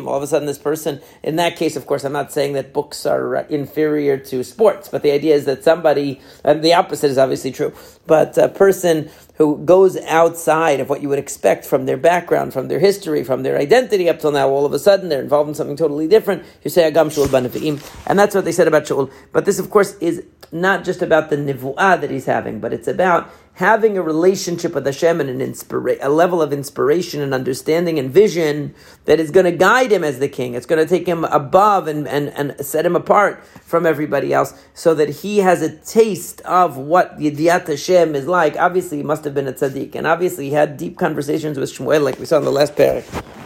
all 0.09 0.17
of 0.17 0.23
a 0.23 0.27
sudden 0.27 0.47
this 0.47 0.59
person, 0.59 1.01
in 1.23 1.37
that 1.37 1.57
case, 1.57 1.77
of 1.77 1.87
course, 1.87 2.05
I'm 2.05 2.13
not 2.13 2.33
saying 2.33 2.55
that 2.55 2.73
books 2.73 3.07
are 3.07 3.37
uh, 3.37 3.47
inferior 3.49 4.17
to 4.17 4.43
sports, 4.43 4.89
but 4.89 5.03
the 5.03 5.11
idea 5.11 5.35
is 5.35 5.45
that 5.45 5.65
somebody, 5.65 6.21
and 6.45 6.63
the 6.63 6.75
opposite 6.75 7.11
is 7.11 7.19
obviously 7.19 7.53
true, 7.53 7.73
but 8.07 8.39
a 8.39 8.49
person 8.49 9.11
who 9.37 9.59
goes 9.65 9.97
outside 10.07 10.81
of 10.81 10.89
what 10.89 11.03
you 11.03 11.09
would 11.09 11.19
expect 11.19 11.65
from 11.65 11.87
their 11.87 11.97
background, 11.97 12.53
from 12.53 12.69
their 12.69 12.81
history, 12.81 13.23
from 13.23 13.43
their 13.43 13.59
identity 13.59 14.09
up 14.09 14.19
till 14.19 14.33
now, 14.33 14.49
all 14.49 14.67
of 14.67 14.73
a 14.73 14.79
sudden 14.79 15.09
they're 15.09 15.23
involved 15.23 15.49
in 15.49 15.55
something 15.55 15.77
totally 15.77 16.09
different, 16.09 16.43
you 16.65 16.71
say 16.71 16.91
Hagam 16.91 17.13
Shul 17.13 17.27
Nevi'im, 17.27 17.81
and 18.07 18.19
that's 18.19 18.35
what 18.35 18.45
they 18.45 18.53
said 18.53 18.69
about 18.69 18.87
Shul. 18.87 19.11
But 19.33 19.45
this, 19.45 19.59
of 19.59 19.71
course, 19.71 19.95
is 19.99 20.25
not 20.51 20.85
just 20.85 21.03
about 21.03 21.31
the 21.31 21.37
nivu'ah 21.37 22.01
that 22.01 22.11
he's 22.11 22.25
having, 22.25 22.61
but 22.61 22.73
it's 22.73 22.89
about 22.89 23.31
having 23.59 23.99
a 23.99 24.03
relationship 24.03 24.73
with 24.73 24.87
Hashem 24.87 25.21
and 25.21 25.29
an 25.29 25.41
inspira- 25.41 25.99
a 26.01 26.09
level 26.09 26.41
of 26.41 26.53
inspiration 26.53 27.21
and 27.21 27.35
understanding 27.35 27.99
and 27.99 28.09
vision 28.09 28.73
that 29.05 29.19
is 29.19 29.33
going 29.33 29.47
to 29.47 29.51
guide 29.51 29.91
him 29.91 30.05
as 30.05 30.21
the 30.21 30.29
king. 30.29 30.55
It's 30.55 30.65
going 30.65 30.81
to 30.81 30.89
take 30.89 31.09
him 31.09 31.25
above 31.25 31.89
and, 31.89 32.07
and, 32.07 32.29
and 32.29 32.65
set 32.65 32.87
him 32.87 32.95
apart 32.95 33.45
from 33.45 33.85
everybody 33.85 34.33
else 34.33 34.55
so 34.75 34.95
that 34.95 35.09
he 35.09 35.39
has 35.39 35.61
a 35.61 35.77
taste 35.79 36.41
of 36.43 36.77
what 36.77 37.19
Yediat 37.19 37.67
Hashem 37.67 38.15
is 38.15 38.29
like. 38.29 38.57
Obviously, 38.57 38.99
he 38.99 39.03
must 39.03 39.25
have 39.25 39.35
been 39.35 39.49
a 39.49 39.53
tzaddik, 39.53 39.97
and 39.97 40.07
obviously, 40.07 40.51
he 40.51 40.55
had 40.55 40.77
deep 40.77 40.97
conversations 40.97 41.59
with 41.59 41.73
Shmuel, 41.73 42.05
like 42.05 42.21
we 42.21 42.27
saw 42.27 42.39
in 42.39 42.45
the 42.45 42.53
last 42.53 42.77
pair. 42.77 43.03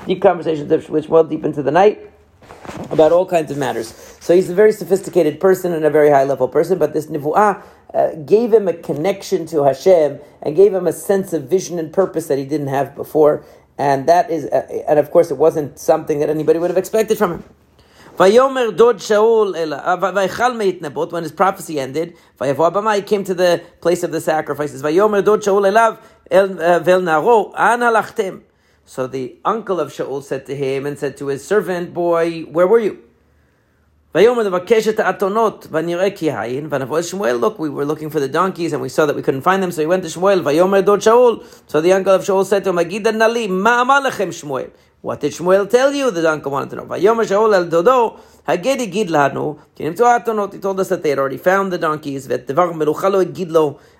Deep 0.06 0.20
conversations 0.20 0.68
with 0.68 1.06
Shmuel 1.06 1.26
deep 1.26 1.42
into 1.42 1.62
the 1.62 1.70
night 1.70 2.11
about 2.90 3.12
all 3.12 3.26
kinds 3.26 3.50
of 3.50 3.58
matters. 3.58 3.88
So 4.20 4.34
he's 4.34 4.50
a 4.50 4.54
very 4.54 4.72
sophisticated 4.72 5.40
person 5.40 5.72
and 5.72 5.84
a 5.84 5.90
very 5.90 6.10
high 6.10 6.24
level 6.24 6.48
person, 6.48 6.78
but 6.78 6.92
this 6.92 7.06
nivu'ah 7.06 7.62
uh, 7.94 8.14
gave 8.24 8.52
him 8.52 8.68
a 8.68 8.72
connection 8.72 9.46
to 9.46 9.64
Hashem 9.64 10.20
and 10.42 10.56
gave 10.56 10.72
him 10.72 10.86
a 10.86 10.92
sense 10.92 11.32
of 11.32 11.44
vision 11.44 11.78
and 11.78 11.92
purpose 11.92 12.28
that 12.28 12.38
he 12.38 12.44
didn't 12.44 12.68
have 12.68 12.94
before. 12.94 13.44
And 13.78 14.06
that 14.08 14.30
is, 14.30 14.46
uh, 14.46 14.84
and 14.88 14.98
of 14.98 15.10
course, 15.10 15.30
it 15.30 15.36
wasn't 15.36 15.78
something 15.78 16.20
that 16.20 16.30
anybody 16.30 16.58
would 16.58 16.70
have 16.70 16.78
expected 16.78 17.18
from 17.18 17.32
him. 17.32 17.44
Vayomer 18.16 18.76
Shaul 18.76 19.54
uh, 20.84 21.06
when 21.10 21.22
his 21.22 21.32
prophecy 21.32 21.80
ended, 21.80 22.16
he 22.40 23.02
came 23.02 23.24
to 23.24 23.34
the 23.34 23.62
place 23.80 24.02
of 24.02 24.12
the 24.12 24.20
sacrifices. 24.20 24.82
Vayomer 24.82 25.24
Dod 25.24 25.40
Shaul 25.40 25.62
elav 25.70 25.98
uh, 26.30 26.78
vel 26.80 27.00
naro 27.00 27.52
an. 27.56 28.42
So 28.84 29.06
the 29.06 29.36
uncle 29.44 29.80
of 29.80 29.92
Shaul 29.92 30.22
said 30.22 30.46
to 30.46 30.56
him 30.56 30.86
and 30.86 30.98
said 30.98 31.16
to 31.18 31.26
his 31.28 31.44
servant 31.44 31.94
boy, 31.94 32.42
"Where 32.42 32.66
were 32.66 32.80
you?" 32.80 32.98
Look, 34.14 34.28
we 37.58 37.70
were 37.70 37.86
looking 37.86 38.10
for 38.10 38.20
the 38.20 38.28
donkeys 38.28 38.74
and 38.74 38.82
we 38.82 38.90
saw 38.90 39.06
that 39.06 39.16
we 39.16 39.22
couldn't 39.22 39.40
find 39.40 39.62
them, 39.62 39.72
so 39.72 39.80
we 39.80 39.86
went 39.86 40.02
to 40.02 40.10
Shmuel. 40.10 40.44
So 41.66 41.80
the 41.80 41.92
uncle 41.94 42.12
of 42.12 42.22
Shaul 42.22 42.44
said 42.44 42.62
to 42.64 42.70
him, 42.70 42.76
What 42.76 42.90
did 45.20 45.32
Shmuel 45.32 45.70
tell 45.70 45.94
you? 45.94 46.10
The 46.10 46.30
uncle 46.30 46.52
wanted 46.52 46.70
to 46.70 46.76
know. 46.76 46.94
He 50.52 50.58
told 50.58 50.78
us 50.80 50.88
that 50.90 51.02
they 51.02 51.08
had 51.08 51.18
already 51.18 51.38
found 51.38 51.72
the 51.72 51.78
donkeys. 51.78 52.28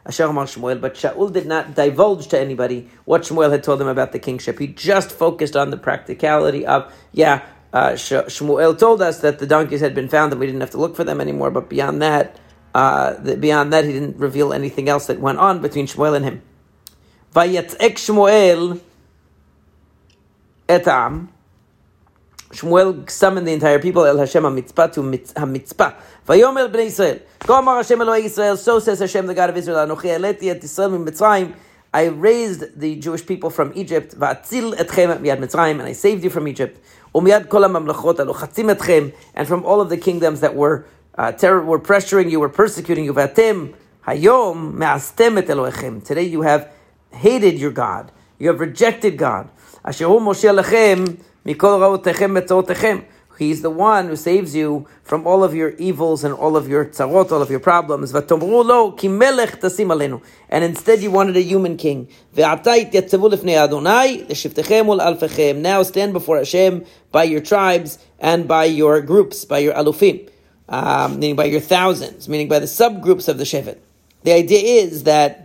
But 0.05 0.15
Shaul 0.15 1.33
did 1.33 1.47
not 1.47 1.75
divulge 1.75 2.27
to 2.29 2.41
anybody 2.41 2.89
what 3.05 3.23
Shmuel 3.23 3.51
had 3.51 3.63
told 3.63 3.81
him 3.81 3.89
about 3.89 4.13
the 4.13 4.19
kingship. 4.19 4.59
He 4.59 4.67
just 4.67 5.13
focused 5.13 5.57
on 5.57 5.71
the 5.71 5.77
practicality 5.77 6.67
of, 6.67 6.93
yeah, 7.13 7.43
uh, 7.73 7.91
Shmuel 7.91 8.79
told 8.79 9.01
us 9.01 9.21
that 9.21 9.39
the 9.39 9.47
donkeys 9.47 9.81
had 9.81 9.95
been 9.95 10.09
found 10.09 10.33
and 10.33 10.41
we 10.41 10.47
didn't 10.47 10.61
have 10.61 10.71
to 10.73 10.79
look 10.79 10.97
for 10.97 11.05
them 11.05 11.21
anymore. 11.21 11.51
But 11.51 11.69
beyond 11.69 12.03
that, 12.03 12.39
uh, 12.75 13.15
beyond 13.37 13.73
that, 13.73 13.85
he 13.85 13.93
didn't 13.93 14.17
reveal 14.17 14.53
anything 14.53 14.89
else 14.89 15.07
that 15.07 15.21
went 15.21 15.39
on 15.39 15.63
between 15.63 15.87
Shmuel 15.87 16.17
and 16.17 16.25
him. 16.25 16.43
Vayetzek 17.35 17.95
Shmuel 17.95 18.81
etam. 20.69 21.29
Shmuel 22.53 23.09
summoned 23.11 23.49
the 23.49 23.53
entire 23.53 23.79
people, 23.79 24.05
El 24.05 24.19
Hashem 24.19 24.43
HaMitzpah, 24.43 24.93
to 24.93 25.01
HaMitzpah. 25.01 25.95
Vayomer 26.29 26.71
bnei 26.71 26.87
Israel. 26.87 27.19
Ko 27.41 27.55
amar 27.55 27.77
Hashem 27.77 28.01
Eloi 28.01 28.21
Israel, 28.21 28.57
so 28.57 28.79
says 28.79 29.01
Hashem, 29.01 29.27
the 29.27 29.35
God 29.35 29.51
of 29.51 29.57
Israel, 29.57 29.79
Anochi 29.79 30.17
eleti 30.17 30.51
et 30.51 30.63
Israel 30.63 30.91
min 30.91 31.05
Mitzrayim, 31.05 31.55
I 31.95 32.07
raised 32.07 32.79
the 32.79 32.97
Jewish 32.97 33.27
people 33.27 33.51
from 33.51 33.73
Egypt, 33.75 34.15
va'atzil 34.19 34.75
etchem 34.77 35.19
miyad 35.19 35.39
Mitzrayim, 35.39 35.79
and 35.79 35.83
I 35.83 35.93
saved 35.93 36.25
you 36.25 36.31
from 36.31 36.47
Egypt. 36.47 36.79
Umiyad 37.15 37.49
kol 37.49 37.63
ha'mamlachot 37.63 38.17
alochatzim 38.17 38.75
etchem, 38.75 39.15
and 39.35 39.49
from 39.49 39.65
all 39.65 39.81
of 39.81 39.89
the 39.89 39.97
kingdoms 39.97 40.41
that 40.41 40.55
were 40.55 40.87
uh, 41.17 41.33
terror, 41.33 41.63
were 41.65 41.81
pressuring 41.81 42.31
you, 42.31 42.39
were 42.39 42.49
persecuting 42.49 43.05
you. 43.05 43.15
V'atem 43.15 43.75
hayom 44.07 44.75
me'astem 44.75 45.39
et 45.39 45.47
Elohechem. 45.47 46.05
Today 46.05 46.25
you 46.25 46.43
have 46.43 46.71
hated 47.13 47.59
your 47.59 47.71
God. 47.71 48.13
You 48.39 48.49
have 48.49 48.61
rejected 48.61 49.17
God. 49.17 49.49
Asher 49.85 50.07
hu 50.07 50.21
Moshe 50.21 50.63
lechem 50.63 51.01
mikol 51.07 51.21
ra'otechem 51.21 51.21
betzorotechem. 51.21 51.32
He's 53.39 53.63
the 53.63 53.71
one 53.71 54.07
who 54.07 54.15
saves 54.15 54.55
you 54.55 54.87
from 55.03 55.27
all 55.27 55.43
of 55.43 55.55
your 55.55 55.71
evils 55.71 56.23
and 56.23 56.35
all 56.35 56.57
of 56.57 56.69
your 56.69 56.85
tzarot, 56.85 57.33
all 57.33 57.43
of 57.43 57.51
your 57.51 57.61
problems. 57.61 58.15
And 58.15 58.25
instead 60.65 61.03
you 61.03 61.11
wanted 61.11 61.37
a 61.37 61.43
human 61.43 61.77
king. 61.77 62.09
Now 62.37 62.55
stand 65.83 66.13
before 66.13 66.39
Hashem 66.39 66.85
by 67.11 67.25
your 67.25 67.41
tribes 67.41 67.99
and 68.21 68.47
by 68.47 68.67
your 68.67 69.01
groups, 69.01 69.45
by 69.45 69.59
your 69.59 69.75
alufim, 69.75 70.31
um, 70.69 71.19
meaning 71.19 71.35
by 71.35 71.47
your 71.47 71.61
thousands, 71.61 72.29
meaning 72.29 72.47
by 72.49 72.61
the 72.61 72.67
subgroups 72.67 73.29
of 73.29 73.39
the 73.39 73.45
Shevet. 73.45 73.79
The 74.23 74.33
idea 74.33 74.85
is 74.85 75.03
that 75.05 75.42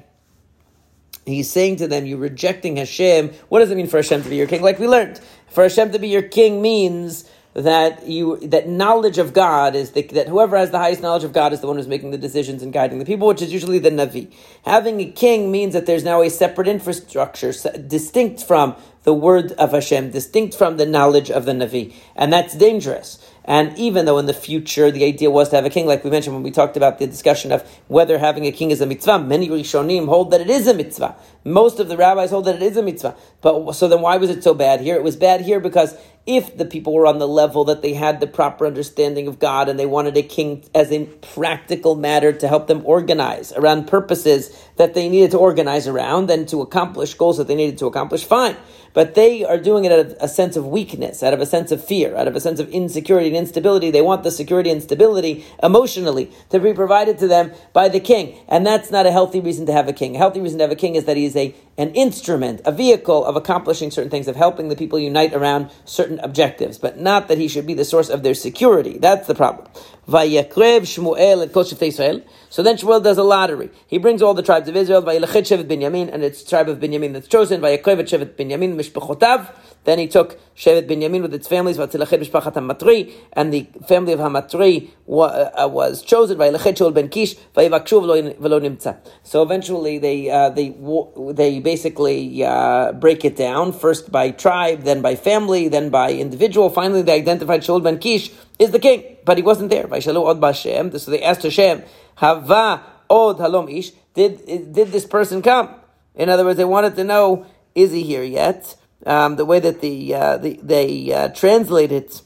he's 1.33 1.49
saying 1.49 1.77
to 1.77 1.87
them, 1.87 2.05
you're 2.05 2.17
rejecting 2.17 2.77
Hashem. 2.77 3.31
What 3.49 3.59
does 3.59 3.71
it 3.71 3.75
mean 3.75 3.87
for 3.87 3.97
Hashem 3.97 4.23
to 4.23 4.29
be 4.29 4.35
your 4.35 4.47
king? 4.47 4.61
Like 4.61 4.79
we 4.79 4.87
learned, 4.87 5.19
for 5.47 5.63
Hashem 5.63 5.91
to 5.91 5.99
be 5.99 6.07
your 6.07 6.21
king 6.21 6.61
means 6.61 7.29
that 7.57 8.05
you 8.05 8.37
that 8.37 8.67
knowledge 8.67 9.17
of 9.17 9.33
God 9.33 9.75
is 9.75 9.91
the, 9.91 10.03
that 10.03 10.27
whoever 10.27 10.55
has 10.57 10.69
the 10.69 10.77
highest 10.77 11.01
knowledge 11.01 11.23
of 11.23 11.33
God 11.33 11.53
is 11.53 11.59
the 11.59 11.65
one 11.65 11.77
who's 11.77 11.87
making 11.87 12.11
the 12.11 12.17
decisions 12.17 12.61
and 12.61 12.71
guiding 12.71 12.99
the 12.99 13.05
people, 13.05 13.27
which 13.27 13.41
is 13.41 13.51
usually 13.51 13.79
the 13.79 13.89
Navi. 13.89 14.31
Having 14.63 15.01
a 15.01 15.11
king 15.11 15.51
means 15.51 15.73
that 15.73 15.87
there's 15.87 16.03
now 16.03 16.21
a 16.21 16.29
separate 16.29 16.67
infrastructure 16.67 17.51
distinct 17.87 18.43
from 18.43 18.75
the 19.07 19.13
word 19.13 19.53
of 19.53 19.71
Hashem, 19.71 20.11
distinct 20.11 20.53
from 20.53 20.75
the 20.75 20.85
knowledge 20.85 21.31
of 21.31 21.45
the 21.45 21.53
Navi, 21.53 21.93
and 22.13 22.33
that's 22.33 22.53
dangerous. 22.53 23.25
And 23.45 23.73
even 23.77 24.03
though 24.03 24.17
in 24.17 24.25
the 24.25 24.33
future 24.33 24.91
the 24.91 25.05
idea 25.05 25.31
was 25.31 25.47
to 25.47 25.55
have 25.55 25.63
a 25.63 25.69
king, 25.69 25.85
like 25.85 26.03
we 26.03 26.09
mentioned 26.09 26.35
when 26.35 26.43
we 26.43 26.51
talked 26.51 26.75
about 26.75 26.99
the 26.99 27.07
discussion 27.07 27.53
of 27.53 27.61
whether 27.87 28.17
having 28.17 28.45
a 28.45 28.51
king 28.51 28.69
is 28.69 28.81
a 28.81 28.85
mitzvah, 28.85 29.19
many 29.19 29.47
Rishonim 29.47 30.09
hold 30.09 30.31
that 30.31 30.41
it 30.41 30.49
is 30.49 30.67
a 30.67 30.73
mitzvah. 30.73 31.15
Most 31.45 31.79
of 31.79 31.87
the 31.87 31.95
rabbis 31.95 32.31
hold 32.31 32.43
that 32.43 32.55
it 32.55 32.61
is 32.61 32.75
a 32.75 32.83
mitzvah. 32.83 33.15
But 33.39 33.71
so 33.71 33.87
then 33.87 34.01
why 34.01 34.17
was 34.17 34.29
it 34.29 34.43
so 34.43 34.53
bad 34.53 34.81
here? 34.81 34.97
It 34.97 35.03
was 35.03 35.15
bad 35.15 35.39
here 35.39 35.61
because 35.61 35.97
if 36.25 36.57
the 36.57 36.65
people 36.65 36.91
were 36.91 37.07
on 37.07 37.19
the 37.19 37.27
level 37.27 37.63
that 37.63 37.81
they 37.81 37.93
had 37.93 38.19
the 38.19 38.27
proper 38.27 38.67
understanding 38.67 39.29
of 39.29 39.39
God 39.39 39.69
and 39.69 39.79
they 39.79 39.85
wanted 39.85 40.17
a 40.17 40.23
king 40.23 40.65
as 40.75 40.91
a 40.91 41.05
practical 41.05 41.95
matter 41.95 42.33
to 42.33 42.47
help 42.49 42.67
them 42.67 42.81
organize 42.85 43.53
around 43.53 43.87
purposes 43.87 44.66
that 44.77 44.93
they 44.93 45.09
needed 45.09 45.31
to 45.31 45.37
organize 45.37 45.87
around 45.87 46.29
and 46.29 46.47
to 46.47 46.61
accomplish 46.61 47.13
goals 47.15 47.37
that 47.37 47.47
they 47.47 47.55
needed 47.55 47.77
to 47.79 47.87
accomplish, 47.87 48.23
fine. 48.23 48.55
But 48.93 49.13
they 49.13 49.43
are 49.43 49.57
doing 49.57 49.85
it 49.85 49.91
out 49.91 49.99
of 49.99 50.17
a 50.19 50.27
sense 50.27 50.55
of 50.55 50.65
weakness, 50.65 51.21
out 51.21 51.33
of 51.33 51.41
a 51.41 51.45
sense 51.45 51.71
of 51.71 51.83
fear, 51.83 52.15
out 52.15 52.27
of 52.27 52.35
a 52.35 52.39
sense 52.39 52.59
of 52.59 52.69
insecurity 52.69 53.27
and 53.27 53.37
instability. 53.37 53.91
They 53.91 54.01
want 54.01 54.23
the 54.23 54.31
security 54.31 54.71
and 54.71 54.81
stability 54.81 55.45
emotionally 55.61 56.31
to 56.49 56.59
be 56.59 56.73
provided 56.73 57.19
to 57.19 57.27
them 57.27 57.51
by 57.73 57.89
the 57.89 57.99
king. 57.99 58.39
And 58.47 58.65
that's 58.65 58.89
not 58.89 59.05
a 59.05 59.11
healthy 59.11 59.39
reason 59.39 59.65
to 59.67 59.73
have 59.73 59.87
a 59.87 59.93
king. 59.93 60.15
A 60.15 60.17
healthy 60.17 60.41
reason 60.41 60.57
to 60.59 60.63
have 60.63 60.71
a 60.71 60.75
king 60.75 60.95
is 60.95 61.05
that 61.05 61.17
he 61.17 61.25
is 61.25 61.35
a, 61.35 61.53
an 61.77 61.91
instrument, 61.91 62.61
a 62.65 62.71
vehicle 62.71 63.23
of 63.25 63.35
accomplishing 63.35 63.91
certain 63.91 64.09
things, 64.09 64.27
of 64.27 64.35
helping 64.35 64.69
the 64.69 64.75
people 64.75 64.97
unite 64.97 65.33
around 65.33 65.69
certain 65.85 66.19
objectives, 66.19 66.79
but 66.79 66.99
not 66.99 67.27
that 67.27 67.37
he 67.37 67.47
should 67.47 67.67
be 67.67 67.75
the 67.75 67.85
source 67.85 68.09
of 68.09 68.23
their 68.23 68.33
security. 68.33 68.97
That's 68.97 69.27
the 69.27 69.35
problem. 69.35 69.67
Vayakrev 70.07 70.81
Shmuel 70.81 71.43
et 71.43 71.51
Kol 71.51 71.63
Israel. 71.63 72.21
So 72.49 72.63
then 72.63 72.77
Shmuel 72.77 73.03
does 73.03 73.17
a 73.17 73.23
lottery. 73.23 73.69
He 73.87 73.97
brings 73.97 74.21
all 74.21 74.33
the 74.33 74.41
tribes 74.41 74.69
of 74.69 74.75
Israel, 74.75 75.03
Vayelachet 75.03 75.43
Shevet 75.43 75.65
Binyamin, 75.65 76.13
and 76.13 76.23
it's 76.23 76.43
tribe 76.43 76.69
of 76.69 76.79
Binyamin 76.79 77.11
that's 77.11 77.27
chosen, 77.27 77.59
Vayakrev 77.59 77.99
et 77.99 78.05
Shevet 78.05 78.35
Binyamin, 78.35 78.75
Mishpachotav. 78.75 79.53
Then 79.83 79.99
he 79.99 80.07
took 80.07 80.39
Shevet 80.55 80.87
Binyamin 80.87 81.21
with 81.21 81.33
its 81.33 81.47
families, 81.47 81.77
Vatilachet 81.77 82.23
Mishpachat 82.23 82.53
HaMatri, 82.53 83.13
and 83.33 83.53
the 83.53 83.67
family 83.85 84.13
of 84.13 84.19
Hamatri 84.21 84.91
uh, 85.09 85.67
was 85.67 86.01
chosen, 86.03 86.37
Vayelachet 86.37 86.77
Shaul 86.77 86.93
ben 86.93 87.09
Kish, 87.09 87.35
Vayivakshu 87.55 88.37
velo 88.39 88.59
nimtza. 88.61 88.97
So 89.23 89.43
eventually 89.43 89.97
they, 89.97 90.29
uh, 90.29 90.49
they, 90.49 90.73
they 91.33 91.59
basically 91.59 92.45
uh, 92.45 92.93
break 92.93 93.25
it 93.25 93.35
down, 93.35 93.73
first 93.73 94.09
by 94.09 94.31
tribe, 94.31 94.83
then 94.83 95.01
by 95.01 95.17
family, 95.17 95.67
then 95.67 95.89
by 95.89 96.13
individual. 96.13 96.69
Finally 96.69 97.01
they 97.01 97.15
identified 97.15 97.61
Shaul 97.61 97.83
ben 97.83 97.99
Kish 97.99 98.31
is 98.57 98.71
the 98.71 98.79
king, 98.79 99.16
but 99.27 99.37
he 99.37 99.43
wasn't 99.43 99.69
there. 99.69 99.87
So 100.01 101.11
they 101.11 101.21
asked 101.21 101.43
Hashem, 101.43 101.83
Hava 102.15 102.81
od 103.09 103.37
halom 103.37 103.69
ish. 103.77 103.91
Did 104.13 104.73
did 104.73 104.87
this 104.87 105.05
person 105.05 105.41
come? 105.41 105.75
In 106.15 106.29
other 106.29 106.45
words, 106.45 106.57
they 106.57 106.65
wanted 106.65 106.95
to 106.95 107.03
know 107.03 107.45
is 107.75 107.91
he 107.91 108.03
here 108.03 108.23
yet? 108.23 108.75
Um, 109.05 109.35
the 109.35 109.45
way 109.45 109.59
that 109.59 109.81
the, 109.81 110.15
uh, 110.15 110.37
the 110.37 110.59
they 110.63 111.13
uh, 111.13 111.27
translate 111.27 111.91
it 111.91 112.21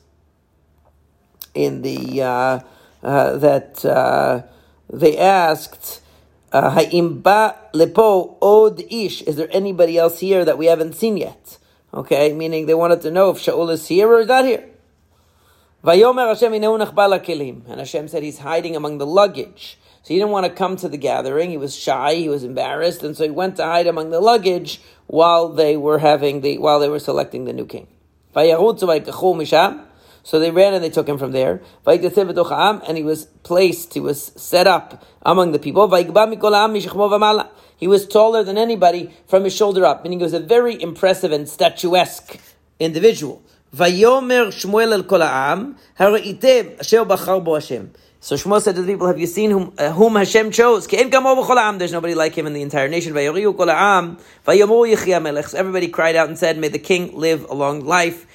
in 1.53 1.81
the 1.81 2.21
uh, 2.21 2.59
uh 3.03 3.37
that 3.37 3.83
uh, 3.83 4.43
they 4.89 5.17
asked. 5.17 6.01
Uh, 6.53 6.69
Ha'imba 6.69 7.55
lepo 7.73 8.37
od 8.41 8.79
ish. 8.91 9.23
Is 9.23 9.37
there 9.37 9.49
anybody 9.51 9.97
else 9.97 10.19
here 10.19 10.45
that 10.45 10.57
we 10.57 10.67
haven't 10.67 10.93
seen 10.93 11.17
yet? 11.17 11.57
Okay, 11.93 12.33
meaning 12.33 12.67
they 12.67 12.73
wanted 12.73 13.01
to 13.01 13.11
know 13.11 13.31
if 13.31 13.37
Shaul 13.37 13.71
is 13.71 13.87
here 13.87 14.07
or 14.07 14.19
is 14.19 14.27
not 14.27 14.45
here. 14.45 14.70
Vayomer 15.83 16.27
Hashem 16.27 16.53
And 16.53 17.79
Hashem 17.79 18.07
said 18.07 18.21
he's 18.21 18.37
hiding 18.37 18.75
among 18.75 18.99
the 18.99 19.05
luggage. 19.07 19.79
So 20.03 20.09
he 20.09 20.19
didn't 20.19 20.29
want 20.29 20.45
to 20.45 20.51
come 20.51 20.75
to 20.77 20.87
the 20.87 20.97
gathering. 20.97 21.49
He 21.49 21.57
was 21.57 21.75
shy. 21.75 22.15
He 22.15 22.29
was 22.29 22.43
embarrassed, 22.43 23.01
and 23.01 23.17
so 23.17 23.23
he 23.23 23.31
went 23.31 23.55
to 23.57 23.63
hide 23.63 23.87
among 23.87 24.11
the 24.11 24.19
luggage 24.19 24.81
while 25.07 25.49
they 25.49 25.77
were 25.77 25.97
having 25.99 26.41
the 26.41 26.59
while 26.59 26.79
they 26.79 26.89
were 26.89 26.99
selecting 26.99 27.45
the 27.45 27.53
new 27.53 27.65
king. 27.65 27.87
So 30.23 30.39
they 30.39 30.51
ran 30.51 30.75
and 30.75 30.83
they 30.83 30.89
took 30.91 31.09
him 31.09 31.17
from 31.17 31.31
there. 31.31 31.61
And 31.85 32.97
he 32.97 33.03
was 33.03 33.25
placed. 33.43 33.93
He 33.95 33.99
was 33.99 34.23
set 34.35 34.67
up 34.67 35.03
among 35.23 35.51
the 35.51 35.59
people. 35.59 35.87
He 37.77 37.87
was 37.87 38.07
taller 38.07 38.43
than 38.43 38.57
anybody 38.57 39.11
from 39.27 39.43
his 39.43 39.55
shoulder 39.55 39.85
up, 39.85 40.03
meaning 40.03 40.19
he 40.19 40.23
was 40.23 40.33
a 40.33 40.39
very 40.39 40.79
impressive 40.79 41.31
and 41.31 41.49
statuesque 41.49 42.39
individual. 42.79 43.41
Vayomer 43.75 44.47
Shmuel 44.47 44.91
el 44.91 45.03
kol 45.03 45.21
ha'am, 45.21 45.77
hara'item 45.97 46.79
asher 46.79 47.05
bachar 47.05 47.43
bo 47.43 47.53
Hashem. 47.53 47.91
So 48.23 48.35
Shmuel 48.35 48.61
said 48.61 48.75
to 48.75 48.81
the 48.83 48.93
people, 48.93 49.07
have 49.07 49.17
you 49.17 49.25
seen 49.25 49.49
whom, 49.49 49.73
uh, 49.79 49.91
whom 49.93 50.15
Hashem 50.15 50.51
chose? 50.51 50.85
There's 50.85 51.91
nobody 51.91 52.13
like 52.13 52.35
him 52.35 52.45
in 52.45 52.53
the 52.53 52.61
entire 52.61 52.87
nation. 52.87 53.17
Everybody 53.17 53.43
cried 55.87 56.15
out 56.15 56.27
and 56.27 56.37
said, 56.37 56.57
may 56.59 56.67
the 56.67 56.77
king 56.77 57.17
live 57.17 57.49
a 57.49 57.55
long 57.55 57.83
life. 57.83 58.27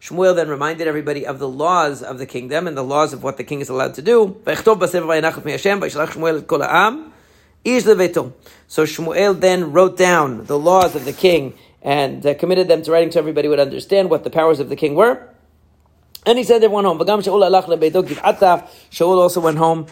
Shmuel 0.00 0.36
then 0.36 0.48
reminded 0.48 0.86
everybody 0.86 1.26
of 1.26 1.38
the 1.38 1.48
laws 1.48 2.02
of 2.02 2.18
the 2.18 2.24
kingdom 2.24 2.66
and 2.66 2.74
the 2.76 2.84
laws 2.84 3.12
of 3.12 3.22
what 3.22 3.36
the 3.36 3.44
king 3.44 3.60
is 3.60 3.68
allowed 3.68 3.92
to 3.94 4.02
do. 4.02 4.40
So 4.46 4.54
Shmuel 8.84 9.40
then 9.40 9.72
wrote 9.72 9.98
down 9.98 10.46
the 10.46 10.58
laws 10.58 10.94
of 10.94 11.04
the 11.04 11.12
king 11.12 11.52
and 11.86 12.26
uh, 12.26 12.34
committed 12.34 12.68
them 12.68 12.82
to 12.82 12.90
writing 12.90 13.12
so 13.12 13.20
everybody 13.20 13.48
would 13.48 13.60
understand 13.60 14.10
what 14.10 14.24
the 14.24 14.30
powers 14.30 14.58
of 14.58 14.68
the 14.68 14.76
king 14.76 14.96
were. 14.96 15.30
And 16.26 16.36
he 16.36 16.42
said 16.42 16.60
they 16.60 16.66
went 16.66 16.84
home. 16.84 16.98
Shaul 16.98 19.16
also 19.16 19.40
went 19.40 19.58
home. 19.58 19.86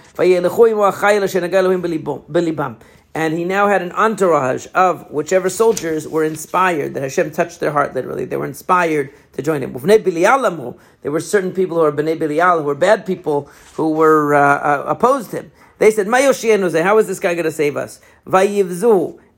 And 3.17 3.39
he 3.39 3.45
now 3.45 3.69
had 3.69 3.83
an 3.83 3.93
entourage 3.93 4.67
of 4.75 5.09
whichever 5.13 5.49
soldiers 5.49 6.09
were 6.09 6.25
inspired, 6.25 6.95
that 6.95 7.05
Hashem 7.05 7.31
touched 7.31 7.61
their 7.61 7.71
heart 7.71 7.95
literally. 7.95 8.25
They 8.25 8.37
were 8.37 8.47
inspired 8.47 9.15
to 9.35 9.43
join 9.43 9.63
him. 9.63 9.75
There 9.75 11.13
were 11.13 11.21
certain 11.21 11.53
people 11.53 11.77
who 11.77 11.85
were 11.85 11.93
Bnei 11.93 12.19
Belial, 12.19 12.59
who 12.59 12.65
were 12.65 12.75
bad 12.75 13.07
people, 13.07 13.49
who 13.75 13.93
were 13.93 14.35
uh, 14.35 14.41
uh, 14.41 14.85
opposed 14.89 15.31
him. 15.31 15.53
They 15.79 15.93
said, 15.93 16.09
How 16.09 16.99
is 16.99 17.07
this 17.07 17.21
guy 17.21 17.35
going 17.35 17.45
to 17.45 17.53
save 17.53 17.77
us? 17.77 18.01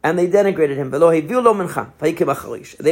And 0.02 0.18
they 0.18 0.28
denigrated 0.28 0.76
him. 0.76 0.90
They 0.90 0.98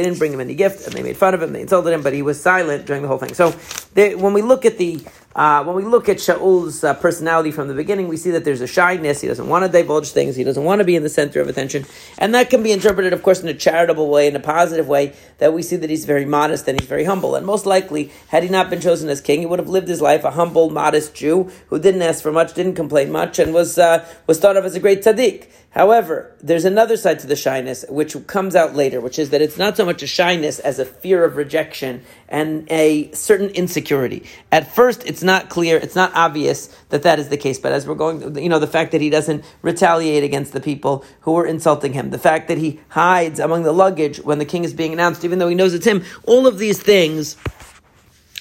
didn't 0.01 0.19
bring 0.19 0.33
him 0.33 0.41
any 0.41 0.55
gift, 0.55 0.85
and 0.85 0.93
they 0.93 1.03
made 1.03 1.17
fun 1.17 1.33
of 1.33 1.41
him. 1.41 1.53
They 1.53 1.61
insulted 1.61 1.93
him, 1.93 2.01
but 2.01 2.13
he 2.13 2.21
was 2.21 2.41
silent 2.41 2.85
during 2.85 3.01
the 3.01 3.07
whole 3.07 3.17
thing. 3.17 3.33
So, 3.33 3.53
they, 3.93 4.15
when 4.15 4.33
we 4.33 4.41
look 4.41 4.65
at 4.65 4.77
the 4.77 5.05
uh, 5.35 5.61
when 5.65 5.75
we 5.75 5.83
look 5.83 6.07
at 6.07 6.21
Shaul's 6.21 6.81
uh, 6.81 6.93
personality 6.93 7.51
from 7.51 7.67
the 7.67 7.73
beginning, 7.73 8.07
we 8.07 8.15
see 8.15 8.31
that 8.31 8.45
there's 8.45 8.61
a 8.61 8.67
shyness. 8.67 9.19
He 9.19 9.27
doesn't 9.27 9.49
want 9.49 9.65
to 9.65 9.69
divulge 9.69 10.11
things. 10.11 10.37
He 10.37 10.45
doesn't 10.45 10.63
want 10.63 10.79
to 10.79 10.85
be 10.85 10.95
in 10.95 11.03
the 11.03 11.09
center 11.09 11.41
of 11.41 11.49
attention, 11.49 11.85
and 12.17 12.33
that 12.33 12.49
can 12.49 12.63
be 12.63 12.71
interpreted, 12.71 13.11
of 13.11 13.21
course, 13.21 13.41
in 13.41 13.49
a 13.49 13.53
charitable 13.53 14.09
way, 14.09 14.27
in 14.27 14.35
a 14.37 14.39
positive 14.39 14.87
way. 14.87 15.13
That 15.39 15.53
we 15.53 15.61
see 15.61 15.75
that 15.75 15.89
he's 15.89 16.05
very 16.05 16.23
modest 16.23 16.67
and 16.69 16.79
he's 16.79 16.87
very 16.87 17.03
humble. 17.03 17.35
And 17.35 17.45
most 17.45 17.65
likely, 17.65 18.11
had 18.29 18.43
he 18.43 18.49
not 18.49 18.69
been 18.69 18.79
chosen 18.79 19.09
as 19.09 19.19
king, 19.19 19.41
he 19.41 19.45
would 19.45 19.59
have 19.59 19.67
lived 19.67 19.89
his 19.89 20.01
life 20.01 20.23
a 20.23 20.31
humble, 20.31 20.69
modest 20.69 21.13
Jew 21.13 21.51
who 21.67 21.79
didn't 21.79 22.01
ask 22.01 22.23
for 22.23 22.31
much, 22.31 22.53
didn't 22.53 22.75
complain 22.75 23.11
much, 23.11 23.37
and 23.37 23.53
was 23.53 23.77
uh, 23.77 24.07
was 24.27 24.39
thought 24.39 24.55
of 24.55 24.63
as 24.63 24.75
a 24.75 24.79
great 24.79 25.01
tzaddik. 25.03 25.47
However, 25.75 26.33
there's 26.39 26.63
another 26.63 26.95
side 26.95 27.19
to 27.19 27.27
the 27.27 27.35
shyness, 27.35 27.83
which 27.89 28.15
comes 28.27 28.55
out 28.55 28.75
later, 28.75 29.01
which 29.01 29.19
is 29.19 29.31
that 29.31 29.41
it's 29.41 29.57
not 29.57 29.75
so 29.75 29.83
much 29.83 30.01
a 30.01 30.07
shyness 30.07 30.57
as 30.59 30.79
a 30.79 30.85
fear 30.85 31.25
of 31.25 31.35
rejection 31.35 32.01
and 32.29 32.65
a 32.71 33.11
certain 33.11 33.49
insecurity. 33.49 34.23
At 34.53 34.73
first, 34.73 35.05
it's 35.05 35.21
not 35.21 35.49
clear, 35.49 35.75
it's 35.75 35.95
not 35.95 36.15
obvious 36.15 36.67
that 36.89 37.03
that 37.03 37.19
is 37.19 37.27
the 37.27 37.35
case, 37.35 37.59
but 37.59 37.73
as 37.73 37.85
we're 37.85 37.95
going, 37.95 38.37
you 38.37 38.47
know, 38.47 38.59
the 38.59 38.67
fact 38.67 38.93
that 38.93 39.01
he 39.01 39.09
doesn't 39.09 39.43
retaliate 39.61 40.23
against 40.23 40.53
the 40.53 40.61
people 40.61 41.03
who 41.21 41.35
are 41.37 41.45
insulting 41.45 41.91
him, 41.91 42.09
the 42.09 42.17
fact 42.17 42.47
that 42.47 42.57
he 42.57 42.79
hides 42.87 43.37
among 43.37 43.63
the 43.63 43.73
luggage 43.73 44.19
when 44.19 44.39
the 44.39 44.45
king 44.45 44.63
is 44.63 44.73
being 44.73 44.93
announced, 44.93 45.25
even 45.25 45.39
though 45.39 45.49
he 45.49 45.55
knows 45.55 45.73
it's 45.73 45.85
him, 45.85 46.05
all 46.23 46.47
of 46.47 46.57
these 46.57 46.81
things 46.81 47.35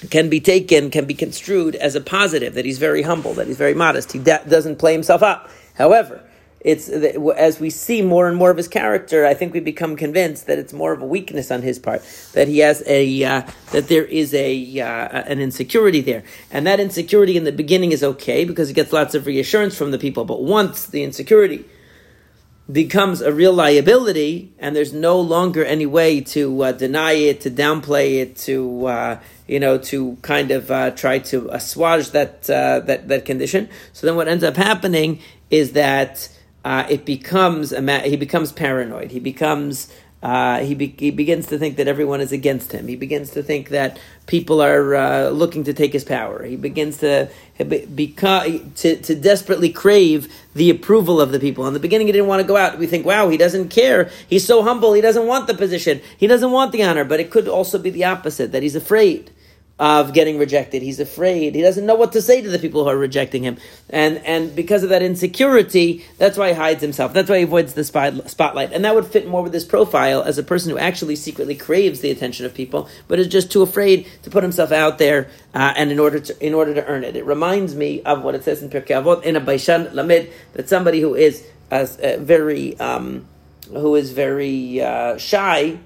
can 0.09 0.31
be 0.31 0.39
taken, 0.39 0.89
can 0.89 1.05
be 1.05 1.15
construed 1.15 1.75
as 1.75 1.97
a 1.97 2.01
positive, 2.01 2.55
that 2.55 2.65
he's 2.65 2.79
very 2.79 3.03
humble, 3.03 3.35
that 3.35 3.49
he's 3.49 3.59
very 3.59 3.75
modest, 3.75 4.13
he 4.13 4.21
doesn't 4.21 4.77
play 4.77 4.93
himself 4.93 5.21
up. 5.21 5.51
However, 5.75 6.23
it's 6.65 6.89
as 6.89 7.61
we 7.61 7.69
see 7.69 8.01
more 8.01 8.27
and 8.27 8.37
more 8.37 8.51
of 8.51 8.57
his 8.57 8.69
character, 8.69 9.27
I 9.27 9.35
think 9.35 9.53
we 9.53 9.61
become 9.61 9.97
convinced 9.97 10.47
that 10.47 10.59
it's 10.59 10.73
more 10.73 10.95
of 10.95 11.03
a 11.03 11.07
weakness 11.07 11.51
on 11.51 11.61
his 11.61 11.79
part, 11.79 12.03
that 12.33 12.49
he 12.49 12.61
has 12.61 12.83
a 12.87 13.23
uh, 13.23 13.43
that 13.73 13.89
there 13.89 14.07
is 14.07 14.33
a 14.33 14.81
uh, 14.81 14.87
an 14.87 15.41
insecurity 15.41 16.01
there, 16.01 16.25
and 16.51 16.67
that 16.67 16.81
insecurity 16.81 17.37
in 17.37 17.45
the 17.45 17.53
beginning 17.53 17.93
is 17.93 18.03
okay 18.03 18.47
because 18.47 18.69
he 18.69 18.75
gets 18.75 18.95
lots 18.95 19.15
of 19.15 19.27
reassurance 19.27 19.77
from 19.77 19.91
the 19.91 19.99
people, 19.99 20.25
but 20.25 20.43
once 20.43 20.87
the 20.87 21.03
insecurity 21.03 21.67
becomes 22.73 23.21
a 23.21 23.31
real 23.31 23.53
liability, 23.53 24.55
and 24.59 24.75
there's 24.75 24.95
no 24.95 25.21
longer 25.21 25.63
any 25.63 25.85
way 25.85 26.23
to 26.23 26.63
uh, 26.63 26.73
deny 26.73 27.13
it, 27.13 27.43
to 27.43 27.51
downplay 27.51 28.23
it, 28.23 28.37
to 28.37 28.87
uh, 28.87 29.21
you 29.47 29.61
know, 29.61 29.77
to 29.77 30.17
kind 30.23 30.51
of 30.51 30.71
uh, 30.71 30.93
try 30.93 31.19
to 31.19 31.51
assuage 31.51 32.11
that 32.13 32.49
uh, 32.49 32.81
that 32.81 33.09
that 33.09 33.27
condition. 33.27 33.69
So 33.93 34.07
then, 34.07 34.17
what 34.17 34.29
ends 34.29 34.43
up 34.43 34.57
happening 34.57 35.21
is 35.51 35.73
that 35.73 36.31
uh, 36.65 36.87
it 36.89 37.05
becomes 37.05 37.73
a 37.73 37.83
ma- 37.83 38.01
he 38.01 38.17
becomes 38.17 38.53
paranoid. 38.53 39.11
He 39.11 39.21
becomes 39.21 39.93
uh, 40.25 40.61
he, 40.61 40.75
be- 40.75 40.95
he 40.99 41.11
begins 41.11 41.49
to 41.49 41.59
think 41.59 41.77
that 41.77 41.87
everyone 41.87 42.23
is 42.23 42.33
against 42.33 42.73
him. 42.73 42.89
He 42.89 42.97
begins 42.97 43.33
to 43.33 43.43
think 43.43 43.69
that 43.69 44.01
people 44.27 44.63
are 44.63 44.95
uh, 44.95 45.29
looking 45.29 45.65
to 45.65 45.75
take 45.75 45.93
his 45.93 46.03
power. 46.03 46.43
He 46.45 46.57
begins 46.57 46.97
to 46.99 47.29
to, 47.59 48.97
to 48.97 49.15
desperately 49.15 49.69
crave 49.71 50.33
the 50.55 50.71
approval 50.71 51.21
of 51.21 51.31
the 51.31 51.39
people. 51.39 51.67
In 51.67 51.75
the 51.75 51.81
beginning, 51.81 52.07
he 52.07 52.13
didn't 52.15 52.27
want 52.27 52.41
to 52.41 52.49
go 52.49 52.57
out. 52.57 52.79
We 52.79 52.87
think, 52.87 53.05
wow, 53.05 53.29
he 53.29 53.37
doesn't 53.37 53.69
care. 53.69 54.11
He's 54.27 54.47
so 54.47 54.63
humble. 54.63 54.95
He 54.95 55.03
doesn't 55.03 55.27
want 55.27 55.47
the 55.47 55.55
position. 55.55 56.01
He 56.17 56.27
doesn't 56.27 56.51
want 56.51 56.73
the 56.73 56.83
honor. 56.83 57.05
But 57.05 57.21
it 57.21 57.31
could 57.31 57.47
also 57.47 57.79
be 57.79 57.91
the 57.91 58.05
opposite 58.05 58.51
that 58.53 58.63
he's 58.63 58.75
afraid 58.75 59.31
of 59.79 60.13
getting 60.13 60.39
rejected. 60.39 60.83
He's 60.83 61.01
afraid. 61.01 61.57
He 61.57 61.63
doesn't 61.63 61.85
know 61.85 61.97
what 61.97 62.13
to 62.13 62.23
say 62.23 62.41
to 62.41 62.49
the 62.49 62.61
people 62.61 62.85
who 62.85 62.91
are 62.91 62.97
rejecting 62.97 63.43
him. 63.43 63.57
And, 63.91 64.19
and 64.19 64.55
because 64.55 64.85
of 64.85 64.91
that 64.91 65.03
insecurity, 65.03 66.05
that's 66.17 66.39
why 66.39 66.51
he 66.51 66.55
hides 66.55 66.81
himself. 66.81 67.13
That's 67.13 67.29
why 67.29 67.39
he 67.39 67.43
avoids 67.43 67.75
the 67.75 67.83
spotlight. 67.83 68.73
And 68.73 68.85
that 68.85 68.95
would 68.95 69.07
fit 69.07 69.27
more 69.27 69.43
with 69.43 69.53
his 69.53 69.65
profile 69.65 70.23
as 70.23 70.39
a 70.39 70.45
person 70.45 70.71
who 70.71 70.79
actually 70.79 71.17
secretly 71.17 71.57
craves 71.57 72.01
the 72.01 72.13
attention 72.13 72.47
of 72.47 72.55
people, 72.55 72.89
but 73.09 73.19
is 73.19 73.27
just 73.27 73.51
too 73.51 73.63
afraid 73.63 74.07
to 74.23 74.31
put 74.31 74.45
himself 74.45 74.71
out 74.71 74.99
there 74.99 75.29
uh, 75.55 75.75
and 75.77 75.91
in 75.91 75.99
order 75.99 76.21
to 76.21 76.47
in 76.47 76.55
order 76.55 76.73
to 76.75 76.87
earn 76.87 77.03
it. 77.03 77.17
It 77.17 77.25
reminds 77.25 77.75
me 77.75 78.01
of 78.03 78.23
what 78.23 78.37
it 78.37 78.45
says 78.45 78.63
in 78.63 78.71
Pirkei 78.71 79.03
Avot 79.03 79.25
in 79.25 79.35
a 79.35 79.41
Baishan 79.41 79.93
Lamed 79.93 80.29
that 80.53 80.69
somebody 80.69 81.01
who 81.01 81.17
is 81.17 81.45
uh, 81.73 81.87
very 82.21 82.79
um, 82.79 83.27
who 83.71 83.97
is 83.97 84.13
very 84.13 84.81
uh, 84.81 85.19
shy 85.19 85.79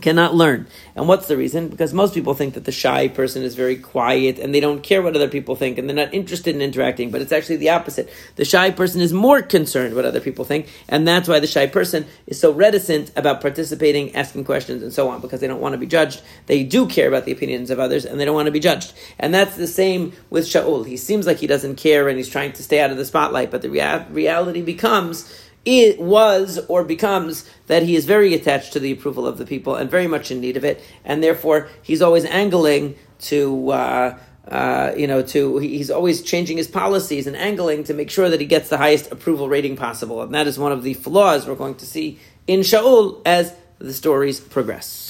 cannot 0.00 0.34
learn. 0.34 0.66
And 0.96 1.06
what's 1.06 1.26
the 1.26 1.36
reason? 1.36 1.68
Because 1.68 1.92
most 1.92 2.14
people 2.14 2.34
think 2.34 2.54
that 2.54 2.64
the 2.64 2.72
shy 2.72 3.08
person 3.08 3.42
is 3.42 3.54
very 3.54 3.76
quiet 3.76 4.38
and 4.38 4.54
they 4.54 4.60
don't 4.60 4.82
care 4.82 5.02
what 5.02 5.14
other 5.14 5.28
people 5.28 5.54
think 5.54 5.76
and 5.76 5.88
they're 5.88 5.96
not 5.96 6.14
interested 6.14 6.54
in 6.54 6.62
interacting, 6.62 7.10
but 7.10 7.20
it's 7.20 7.32
actually 7.32 7.56
the 7.56 7.70
opposite. 7.70 8.10
The 8.36 8.44
shy 8.44 8.70
person 8.70 9.00
is 9.00 9.12
more 9.12 9.42
concerned 9.42 9.94
what 9.94 10.04
other 10.04 10.20
people 10.20 10.44
think, 10.44 10.68
and 10.88 11.06
that's 11.06 11.28
why 11.28 11.40
the 11.40 11.46
shy 11.46 11.66
person 11.66 12.06
is 12.26 12.40
so 12.40 12.52
reticent 12.52 13.12
about 13.16 13.40
participating, 13.40 14.14
asking 14.14 14.44
questions, 14.44 14.82
and 14.82 14.92
so 14.92 15.08
on, 15.10 15.20
because 15.20 15.40
they 15.40 15.46
don't 15.46 15.60
want 15.60 15.74
to 15.74 15.78
be 15.78 15.86
judged. 15.86 16.22
They 16.46 16.64
do 16.64 16.86
care 16.86 17.08
about 17.08 17.26
the 17.26 17.32
opinions 17.32 17.70
of 17.70 17.78
others 17.78 18.04
and 18.04 18.18
they 18.18 18.24
don't 18.24 18.34
want 18.34 18.46
to 18.46 18.52
be 18.52 18.60
judged. 18.60 18.94
And 19.18 19.34
that's 19.34 19.56
the 19.56 19.66
same 19.66 20.12
with 20.30 20.44
Shaul. 20.44 20.86
He 20.86 20.96
seems 20.96 21.26
like 21.26 21.38
he 21.38 21.46
doesn't 21.46 21.76
care 21.76 22.08
and 22.08 22.16
he's 22.16 22.28
trying 22.28 22.52
to 22.52 22.62
stay 22.62 22.80
out 22.80 22.90
of 22.90 22.96
the 22.96 23.04
spotlight, 23.04 23.50
but 23.50 23.62
the 23.62 23.70
rea- 23.70 24.06
reality 24.10 24.62
becomes 24.62 25.30
it 25.64 26.00
was 26.00 26.58
or 26.68 26.84
becomes 26.84 27.48
that 27.66 27.82
he 27.82 27.94
is 27.94 28.04
very 28.04 28.34
attached 28.34 28.72
to 28.72 28.80
the 28.80 28.92
approval 28.92 29.26
of 29.26 29.38
the 29.38 29.46
people 29.46 29.76
and 29.76 29.90
very 29.90 30.06
much 30.06 30.30
in 30.30 30.40
need 30.40 30.56
of 30.56 30.64
it, 30.64 30.82
and 31.04 31.22
therefore 31.22 31.68
he's 31.82 32.02
always 32.02 32.24
angling 32.24 32.96
to. 33.20 33.70
Uh, 33.70 34.18
uh, 34.48 34.92
you 34.96 35.06
know, 35.06 35.22
to 35.22 35.58
he's 35.58 35.88
always 35.88 36.20
changing 36.20 36.56
his 36.56 36.66
policies 36.66 37.28
and 37.28 37.36
angling 37.36 37.84
to 37.84 37.94
make 37.94 38.10
sure 38.10 38.28
that 38.28 38.40
he 38.40 38.46
gets 38.46 38.68
the 38.68 38.76
highest 38.76 39.12
approval 39.12 39.48
rating 39.48 39.76
possible, 39.76 40.20
and 40.20 40.34
that 40.34 40.48
is 40.48 40.58
one 40.58 40.72
of 40.72 40.82
the 40.82 40.94
flaws 40.94 41.46
we're 41.46 41.54
going 41.54 41.76
to 41.76 41.86
see 41.86 42.18
in 42.48 42.60
Shaul 42.60 43.22
as 43.24 43.54
the 43.78 43.92
stories 43.92 44.40
progress. 44.40 45.01